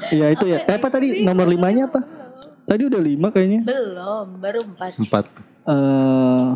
[0.09, 0.63] Iya itu ya.
[0.63, 2.01] Eh, apa tadi nomor limanya apa?
[2.71, 3.67] Tadi udah lima kayaknya.
[3.67, 4.95] Belum, baru empat.
[4.95, 5.25] Empat.
[5.67, 6.49] eh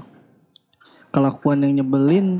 [1.11, 2.39] kelakuan yang nyebelin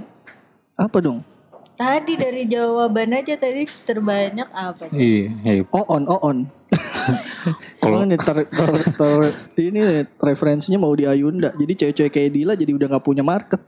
[0.79, 1.27] apa dong?
[1.75, 4.95] Tadi dari jawaban aja tadi terbanyak apa?
[4.95, 5.27] Iya.
[5.43, 5.63] iya.
[5.75, 6.39] On on on.
[7.83, 11.51] Kalau- ini ter, ter, ter- ini referensinya mau di Ayunda.
[11.51, 13.59] Jadi cewek-cewek kayak Dila jadi udah nggak punya market.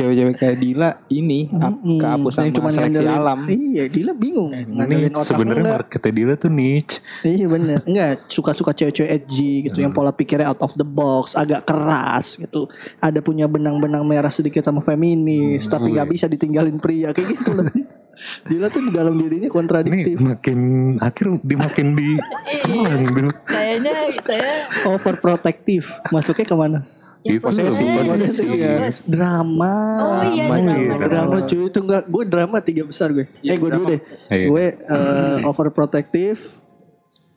[0.00, 3.38] Cewek-cewek kayak Dila ini ap- kehapus sama Yang cuman seleksi ngandelin- alam.
[3.44, 4.50] Iya, Dila bingung.
[4.50, 6.96] Ngandelin otak sebenarnya marketnya dia tuh niche.
[7.20, 11.64] Iya bener Enggak Suka-suka cewek-cewek edgy gitu Yang pola pikirnya out of the box Agak
[11.64, 12.64] keras gitu
[12.96, 17.68] Ada punya benang-benang merah sedikit sama feminis Tapi gak bisa ditinggalin pria Kayak gitu loh
[18.48, 20.58] Dila tuh di dalam dirinya Ini kontradiktif makin
[20.98, 22.20] akhir dimakin di
[22.58, 23.30] serang dulu.
[23.42, 24.52] Kayaknya saya
[24.86, 26.78] Overprotective Masuknya ke mana?
[27.22, 28.08] Ya, posesif, posesif.
[28.08, 28.48] posesif.
[28.50, 28.74] Iya.
[29.04, 31.06] Drama Oh iya, Drama, drama, iya, drama.
[31.06, 34.46] Drama cuy itu enggak Gue drama tiga besar gue Eh gue dulu deh Iya.
[34.46, 36.40] Gue eh, overprotective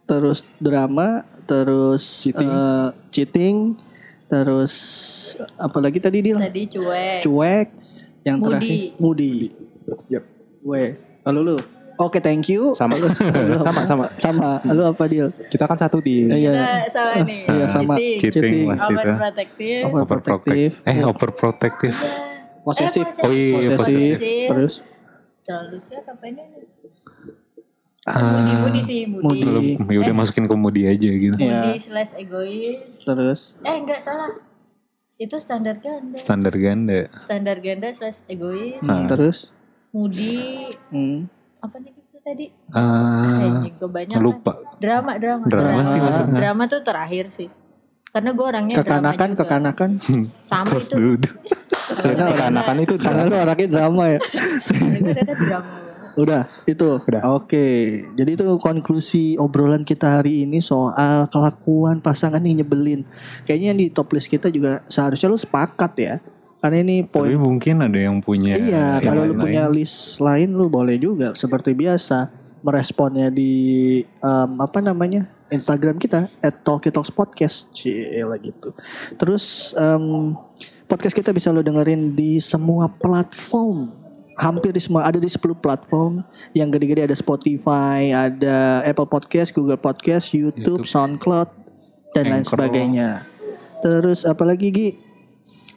[0.04, 1.08] Terus drama
[1.44, 2.48] Terus Cheating.
[2.48, 3.56] eh, cheating
[4.26, 4.74] Terus
[5.56, 7.20] Apalagi tadi dia Tadi cuek.
[7.22, 7.68] cuek
[8.24, 8.56] yang Moody.
[8.56, 9.32] terakhir moody
[10.08, 10.24] yep.
[10.58, 10.84] gue
[11.22, 11.58] lalu lu
[11.98, 12.98] oke thank you Sama.
[13.62, 14.06] Sama sama.
[14.18, 17.46] sama lu apa deal Kita kan satu di iya sama nih.
[17.48, 17.94] Iya, sama.
[17.98, 18.70] Cheating.
[18.70, 18.82] Itu.
[18.82, 19.84] Overprotective.
[19.88, 21.98] overprotective Eh overprotective.
[22.64, 24.48] posesif Eh, Oh iya posesif posesif.
[24.50, 24.74] terus
[25.44, 26.44] Terlalu cuek apa ini?
[28.04, 29.08] Ah, moody sih.
[29.08, 31.36] Lu ya udah masukin ke Moody aja gitu.
[31.40, 31.72] Iya.
[31.72, 32.92] Moody slash egois.
[33.00, 34.28] terus Eh enggak salah.
[35.16, 36.20] Itu standar ganda.
[36.20, 37.08] Standar ganda.
[37.28, 38.80] Standar ganda slash egois.
[38.84, 39.56] hmm, terus
[39.96, 40.68] Moody.
[40.92, 41.43] hmm.
[41.64, 42.46] Apa nih itu tadi?
[42.76, 44.20] Ah, Anjing kebanyakan.
[44.20, 44.54] lupa.
[44.84, 45.44] Drama, drama.
[45.48, 46.36] Drama sih maksudnya.
[46.36, 47.48] Drama tuh terakhir sih.
[48.14, 49.42] Karena gue orangnya kekanakan drama juga.
[49.42, 49.90] kekanakan
[50.46, 50.96] Sama Terus itu.
[51.00, 51.30] dulu.
[52.04, 54.20] karena Kekanakan itu karena lu orangnya drama ya
[55.34, 55.72] drama.
[56.14, 57.02] Udah, itu.
[57.26, 57.66] Oke.
[58.14, 63.02] Jadi itu konklusi obrolan kita hari ini soal kelakuan pasangan yang nyebelin.
[63.50, 66.16] Kayaknya yang di top list kita juga seharusnya lu sepakat ya.
[66.64, 68.56] Karena ini poin Tapi mungkin ada yang punya.
[68.56, 72.32] Iya, yang kalau lu punya list lain lu boleh juga seperti biasa
[72.64, 75.28] meresponnya di em, apa namanya?
[75.52, 78.72] Instagram kita @talkietalkspodcast Cila gitu.
[79.20, 80.40] Terus em,
[80.88, 83.92] podcast kita bisa lo dengerin di semua platform.
[84.40, 86.24] Hampir di semua ada di 10 platform.
[86.56, 91.52] Yang gede-gede ada Spotify, ada Apple Podcast, Google Podcast, YouTube, SoundCloud
[92.16, 92.56] dan lain Anchor.
[92.56, 93.20] sebagainya.
[93.84, 95.13] Terus apalagi Gi?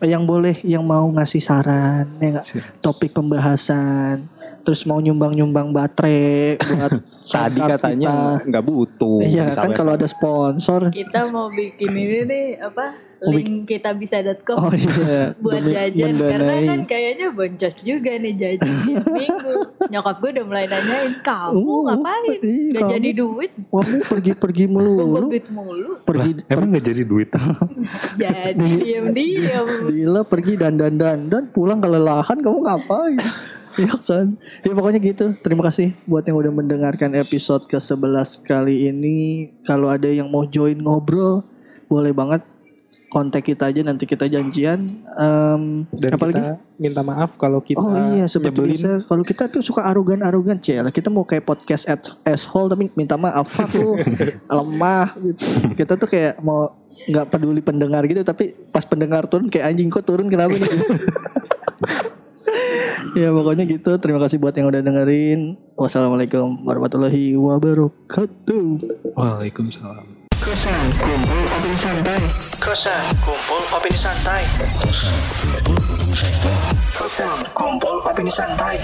[0.04, 2.44] Yang boleh yang mau ngasih saran ya
[2.84, 4.28] topik pembahasan
[4.66, 6.92] terus mau nyumbang-nyumbang baterai buat
[7.32, 9.22] Tadi katanya nggak butuh.
[9.22, 12.90] iya Bisa kan kalau ada sponsor Kita mau bikin ini nih apa?
[13.18, 16.66] Link kita bisa.com oh iya buat demi jajan karena mendanai.
[16.66, 18.74] kan kayaknya boncos juga nih jajan
[19.16, 19.54] minggu.
[19.86, 22.36] Nyokap gue udah mulai nanyain kamu Oh, ngapain?
[22.36, 22.92] iya, Gak kamu.
[22.92, 25.94] jadi duit, lu pergi-pergi melulu buang duit mulu.
[26.02, 27.28] pergi Emang gak jadi duit?
[28.16, 29.66] Jadi diam-diam.
[29.86, 33.16] Gila pergi dan dan dan dan pulang kelelahan kamu ngapain?
[33.82, 34.26] Iya kan?
[34.64, 35.36] Ya pokoknya gitu.
[35.44, 39.50] Terima kasih buat yang udah mendengarkan episode ke-11 kali ini.
[39.68, 41.44] Kalau ada yang mau join ngobrol,
[41.84, 42.40] boleh banget
[43.06, 44.80] kontak kita aja nanti kita janjian.
[45.16, 45.62] Em,
[45.92, 46.34] Dan apa lagi?
[46.36, 51.08] kita minta maaf kalau kita Oh iya seperti kalau kita tuh suka arogan-arogan Cel Kita
[51.08, 53.48] mau kayak podcast at asshole tapi minta maaf
[53.80, 53.96] lu
[54.44, 59.68] lemah gitu Kita tuh kayak mau nggak peduli pendengar gitu tapi pas pendengar turun kayak
[59.68, 60.64] anjing kok turun kenapa nih
[63.20, 63.90] ya pokoknya gitu.
[63.98, 65.56] Terima kasih buat yang udah dengerin.
[65.76, 68.66] Wassalamualaikum warahmatullahi wabarakatuh.
[69.16, 70.06] Waalaikumsalam.
[70.36, 72.20] kosan kumpul opini santai.
[72.62, 74.42] Kosan kumpul opini santai.
[76.94, 78.76] Kosan kumpul opini santai